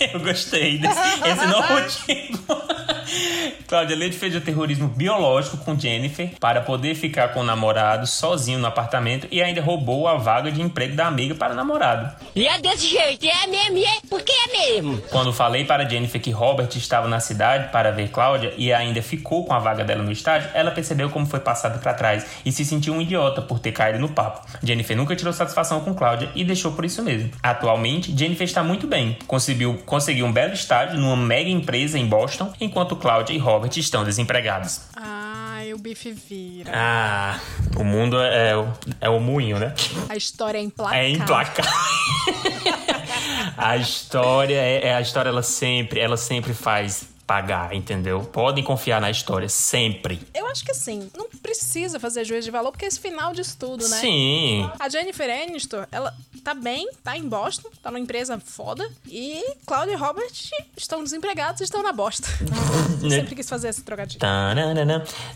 [0.12, 2.94] Eu gostei desse esse novo tipo.
[3.66, 8.58] Cláudia Leite fez o terrorismo biológico com Jennifer para poder ficar com o namorado sozinho
[8.58, 12.14] no apartamento e ainda roubou a vaga de emprego da amiga para o namorado.
[12.34, 15.00] E é desse jeito, é mesmo, é porque é mesmo.
[15.10, 19.44] Quando falei para Jennifer que Robert estava na cidade para ver Cláudia e ainda ficou
[19.44, 22.64] com a vaga dela no estádio, ela percebeu como foi passada para trás e se
[22.64, 24.46] sentiu um idiota por ter caído no papo.
[24.62, 27.30] Jennifer nunca tirou satisfação com Cláudia e deixou por isso mesmo.
[27.42, 29.16] Atualmente, Jennifer está muito bem.
[29.26, 34.04] Conseguiu, conseguiu um belo estágio numa mega empresa em Boston, enquanto Cláudia e Robert estão
[34.04, 34.80] desempregados.
[34.96, 36.70] Ai, o bife vira.
[36.74, 37.38] Ah,
[37.76, 39.74] o mundo é, é, o- é o moinho, né?
[40.08, 41.00] A história é implacável.
[41.00, 41.72] É implacável.
[43.56, 48.20] a história é, é- a história ela sempre, ela sempre faz pagar, entendeu?
[48.20, 50.20] Podem confiar na história sempre.
[50.34, 53.56] Eu acho que assim, não precisa fazer juízo de valor, porque é esse final disso
[53.58, 53.96] tudo, né?
[53.96, 54.70] Sim.
[54.78, 58.86] A Jennifer Aniston, ela tá bem, tá em Boston, tá numa empresa foda.
[59.06, 60.32] E Claudia e Robert
[60.76, 62.28] estão desempregados e estão na bosta.
[63.00, 64.20] Sempre quis fazer esse trocadilho.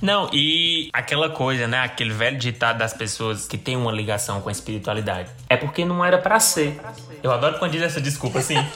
[0.03, 1.81] Não, e aquela coisa, né?
[1.81, 5.31] Aquele velho ditado das pessoas que tem uma ligação com a espiritualidade.
[5.49, 6.79] É porque não era pra ser.
[7.23, 8.57] Eu adoro quando diz essa desculpa assim.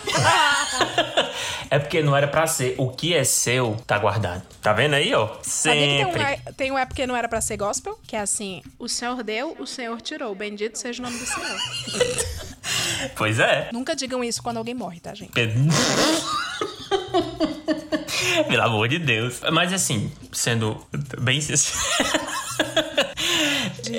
[1.70, 2.74] é porque não era pra ser.
[2.78, 4.42] O que é seu, tá guardado.
[4.60, 5.26] Tá vendo aí, ó?
[5.28, 6.22] Que tem um, Sempre.
[6.22, 7.98] é- tem um é porque não era pra ser gospel?
[8.06, 10.34] Que é assim, o Senhor deu, o Senhor tirou.
[10.34, 11.58] Bendito seja o nome do Senhor.
[13.16, 13.68] Pois é.
[13.72, 15.32] Nunca digam isso quando alguém morre, tá, gente?
[18.48, 19.40] Pelo amor de Deus.
[19.52, 20.80] Mas assim, sendo
[21.20, 21.78] bem sincero.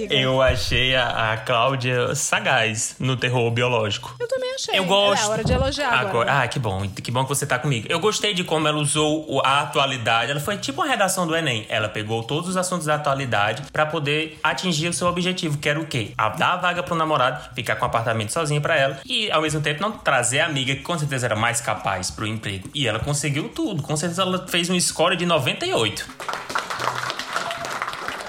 [0.10, 4.16] Eu achei a, a Cláudia sagaz no terror biológico.
[4.20, 4.78] Eu também achei.
[4.78, 5.24] Eu gosto.
[5.24, 6.42] É hora de elogiar agora.
[6.42, 6.88] Ah, que bom.
[6.90, 7.88] Que bom que você tá comigo.
[7.90, 10.32] Eu gostei de como ela usou a atualidade.
[10.32, 11.66] Ela foi tipo uma redação do Enem.
[11.70, 15.80] Ela pegou todos os assuntos da atualidade pra poder atingir o seu objetivo, que era
[15.80, 16.12] o quê?
[16.18, 19.42] A dar a vaga pro namorado, ficar com o apartamento sozinho pra ela e, ao
[19.42, 22.70] mesmo tempo, não trazer a amiga que com certeza era mais capaz pro emprego.
[22.74, 23.82] E ela conseguiu tudo.
[23.82, 26.06] Com certeza ela fez um score de 98.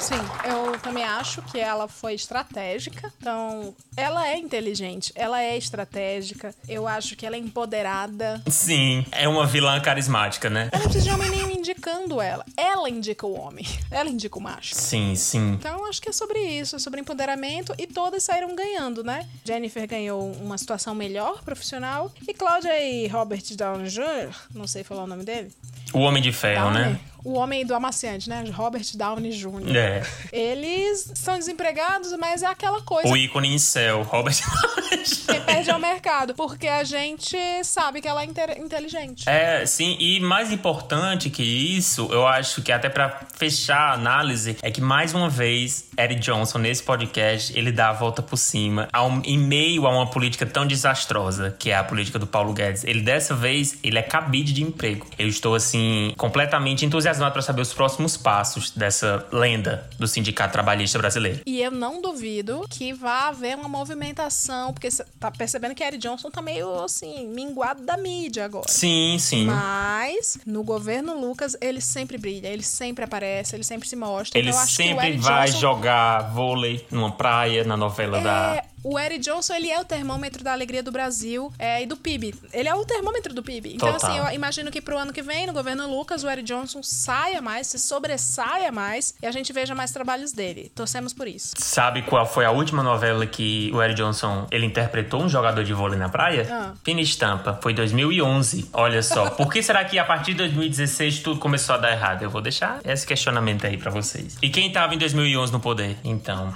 [0.04, 3.10] Sim, eu também acho que ela foi estratégica.
[3.16, 6.54] Então, ela é inteligente, ela é estratégica.
[6.68, 8.42] Eu acho que ela é empoderada.
[8.46, 10.68] Sim, é uma vilã carismática, né?
[10.70, 12.44] Ela não precisa de homem nenhum indicando ela.
[12.54, 13.64] Ela indica o homem.
[13.90, 14.74] Ela indica o macho.
[14.74, 15.52] Sim, sim.
[15.52, 19.26] Então, acho que é sobre isso, é sobre empoderamento e todas saíram ganhando, né?
[19.42, 25.04] Jennifer ganhou uma situação melhor profissional e Cláudia e Robert Downey Jr., não sei falar
[25.04, 25.50] o nome dele.
[25.94, 27.00] O Homem de Ferro, Downey, né?
[27.24, 28.44] O homem do amaciante, né?
[28.52, 29.74] Robert Downey Jr.
[29.74, 30.02] É.
[30.30, 33.08] Eles estão desempregados, mas é aquela coisa.
[33.08, 34.36] O ícone em céu, Robert.
[35.26, 39.28] Quem perde é o mercado, porque a gente sabe que ela é inte- inteligente.
[39.28, 44.56] É, sim, e mais importante que isso, eu acho que até pra fechar a análise,
[44.62, 48.88] é que mais uma vez, Eric Johnson, nesse podcast, ele dá a volta por cima,
[49.24, 52.84] em meio a uma política tão desastrosa, que é a política do Paulo Guedes.
[52.84, 55.06] Ele, dessa vez, ele é cabide de emprego.
[55.18, 60.98] Eu estou, assim, completamente entusiasmado pra saber os próximos passos dessa lenda do Sindicato Trabalhista
[60.98, 61.40] Brasileiro.
[61.46, 65.98] E eu não duvido que vá haver uma movimentação, porque você tá percebendo que Eric
[65.98, 68.68] Johnson tá meio assim, minguado da mídia agora.
[68.68, 69.46] Sim, sim.
[69.46, 74.38] Mas no governo Lucas, ele sempre brilha, ele sempre aparece, ele sempre se mostra.
[74.38, 78.62] Ele Então, sempre vai Johnson jogar vôlei numa praia, na novela da.
[78.84, 82.34] O Eric Johnson, ele é o termômetro da alegria do Brasil é, e do PIB.
[82.52, 83.76] Ele é o termômetro do PIB.
[83.76, 84.10] Então, Total.
[84.10, 87.40] assim, eu imagino que pro ano que vem, no governo Lucas, o Eric Johnson saia
[87.40, 90.70] mais, se sobressaia mais e a gente veja mais trabalhos dele.
[90.74, 91.54] Torcemos por isso.
[91.56, 95.72] Sabe qual foi a última novela que o Eric Johnson ele interpretou um jogador de
[95.72, 96.46] vôlei na praia?
[96.50, 96.74] Ah.
[96.84, 97.58] Fina Estampa.
[97.62, 98.68] Foi 2011.
[98.70, 99.30] Olha só.
[99.34, 102.22] Por que será que a partir de 2016 tudo começou a dar errado?
[102.22, 104.36] Eu vou deixar esse questionamento aí pra vocês.
[104.42, 105.96] E quem tava em 2011 no poder?
[106.04, 106.54] Então.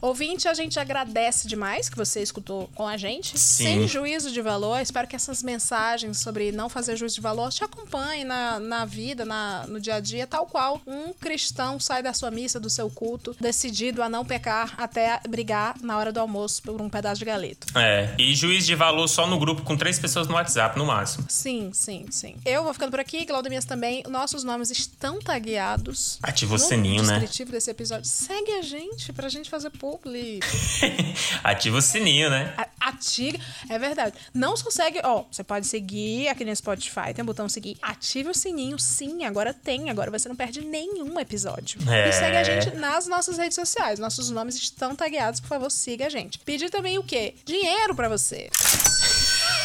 [0.00, 3.38] Ouvinte, a gente agradece demais que você escutou com a gente.
[3.38, 3.64] Sim.
[3.64, 4.80] Sem juízo de valor.
[4.80, 9.24] Espero que essas mensagens sobre não fazer juízo de valor te acompanhem na, na vida,
[9.24, 12.90] na, no dia a dia, tal qual um cristão sai da sua missa, do seu
[12.90, 17.24] culto, decidido a não pecar até brigar na hora do almoço por um pedaço de
[17.24, 17.66] galeto.
[17.78, 18.14] É.
[18.18, 21.24] E juiz de valor só no grupo com três pessoas no WhatsApp, no máximo.
[21.28, 22.36] Sim, sim, sim.
[22.44, 24.02] Eu vou ficando por aqui, Claudemias também.
[24.08, 26.18] Nossos nomes estão tagueados.
[26.22, 27.18] Ativa o sininho, né?
[27.18, 28.04] descritivo desse episódio.
[28.04, 30.40] Segue a gente pra gente fazer publi.
[31.44, 32.52] Ativa o sininho, né?
[32.80, 33.40] Ative.
[33.68, 34.16] É verdade.
[34.34, 35.00] Não só segue.
[35.04, 37.76] Ó, você pode seguir aqui no Spotify, tem o botão seguir.
[37.80, 38.78] Ative o sininho.
[38.78, 39.88] Sim, agora tem.
[39.88, 41.78] Agora você não perde nenhum episódio.
[41.88, 42.08] É.
[42.08, 44.00] E segue a gente nas nossas redes sociais.
[44.00, 45.38] Nossos nomes estão tagueados.
[45.40, 46.40] Por favor, siga a gente.
[46.40, 47.34] Pedir também o quê?
[47.44, 48.50] Dinheiro pra você.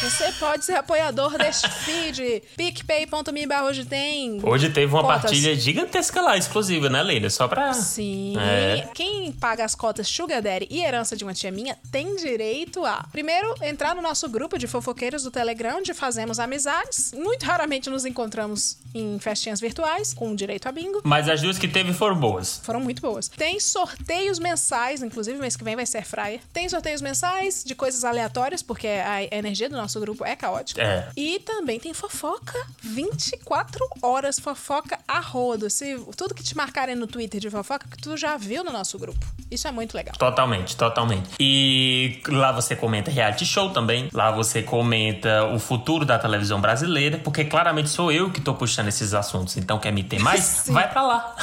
[0.02, 2.42] Você pode ser apoiador deste feed.
[2.56, 4.40] picpay.me barra hoje tem.
[4.42, 5.22] Hoje teve uma cotas.
[5.22, 7.30] partilha gigantesca lá, exclusiva, né, Leila?
[7.30, 7.72] Só pra.
[7.72, 8.34] Sim.
[8.38, 8.88] É.
[8.94, 13.06] Quem paga as cotas Sugar Daddy e herança de uma tia minha tem direito a,
[13.12, 17.12] primeiro, entrar no nosso grupo de fofoqueiros do Telegram, onde fazemos amizades.
[17.16, 21.00] Muito raramente nos encontramos em festinhas virtuais, com direito a bingo.
[21.04, 22.60] Mas as duas que teve foram boas.
[22.64, 23.28] Foram muito boas.
[23.28, 26.40] Tem sorteios mensais, inclusive mês que vem vai ser fryer.
[26.52, 30.82] Tem sorteios mensais de coisas aleatórias, porque a energia do nosso grupo é caótica.
[30.82, 31.08] É.
[31.16, 35.68] E também tem fofoca 24 horas, fofoca a rodo.
[35.70, 38.98] Se, tudo que te marcarem no Twitter de fofoca, que tu já viu no nosso
[38.98, 39.24] grupo.
[39.50, 40.14] Isso é muito legal.
[40.16, 41.28] Totalmente, totalmente.
[41.38, 44.08] E lá você comenta reality show também.
[44.12, 48.88] Lá você comenta o futuro da televisão brasileira, porque claramente sou eu que tô puxando
[48.88, 49.56] esses assuntos.
[49.56, 50.40] Então quer me ter mais?
[50.64, 50.72] Sim.
[50.72, 51.36] Vai pra lá.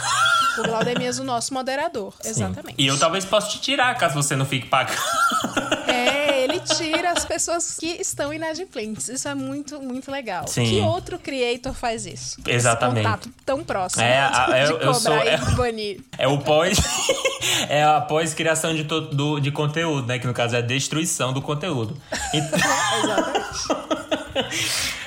[0.57, 2.13] O Glaudemias, o nosso moderador.
[2.23, 2.75] Exatamente.
[2.77, 4.99] E eu talvez possa te tirar caso você não fique pagando.
[5.87, 6.28] É,
[6.77, 9.07] tira as pessoas que estão inadimplentes.
[9.09, 10.47] Isso é muito, muito legal.
[10.47, 10.65] Sim.
[10.65, 12.39] Que outro creator faz isso?
[12.45, 12.99] Exatamente.
[12.99, 16.01] Esse contato tão próximo É, a- de, eu- sou- e é- banir.
[16.17, 16.77] É o pós.
[17.69, 20.19] é a pós-criação de, to- do- de conteúdo, né?
[20.19, 21.95] Que no caso é a destruição do conteúdo.
[22.33, 22.59] Então-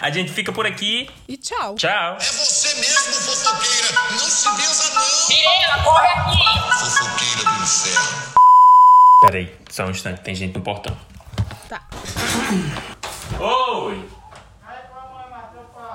[0.00, 1.08] a gente fica por aqui.
[1.28, 1.74] E tchau.
[1.76, 2.16] Tchau.
[2.20, 3.98] É você mesmo, fofoqueira.
[4.10, 5.28] Não se benza, não.
[5.28, 6.78] Menina, corre aqui!
[6.80, 8.32] Fofoqueira do inferno.
[9.22, 10.96] Peraí, só um instante, tem gente no portão.
[11.72, 11.80] Tá.
[13.40, 14.06] Oi!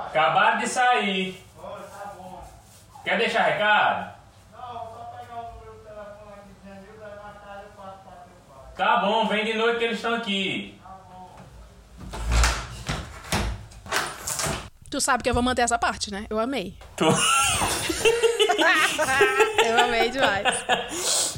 [0.07, 1.45] Acabaram de sair.
[3.03, 4.17] Quer deixar recado?
[8.75, 10.81] Tá bom, vem de noite que eles estão aqui.
[14.89, 16.25] Tu sabe que eu vou manter essa parte, né?
[16.27, 16.75] Eu amei.
[16.95, 17.05] Tu-
[19.63, 21.36] eu amei demais.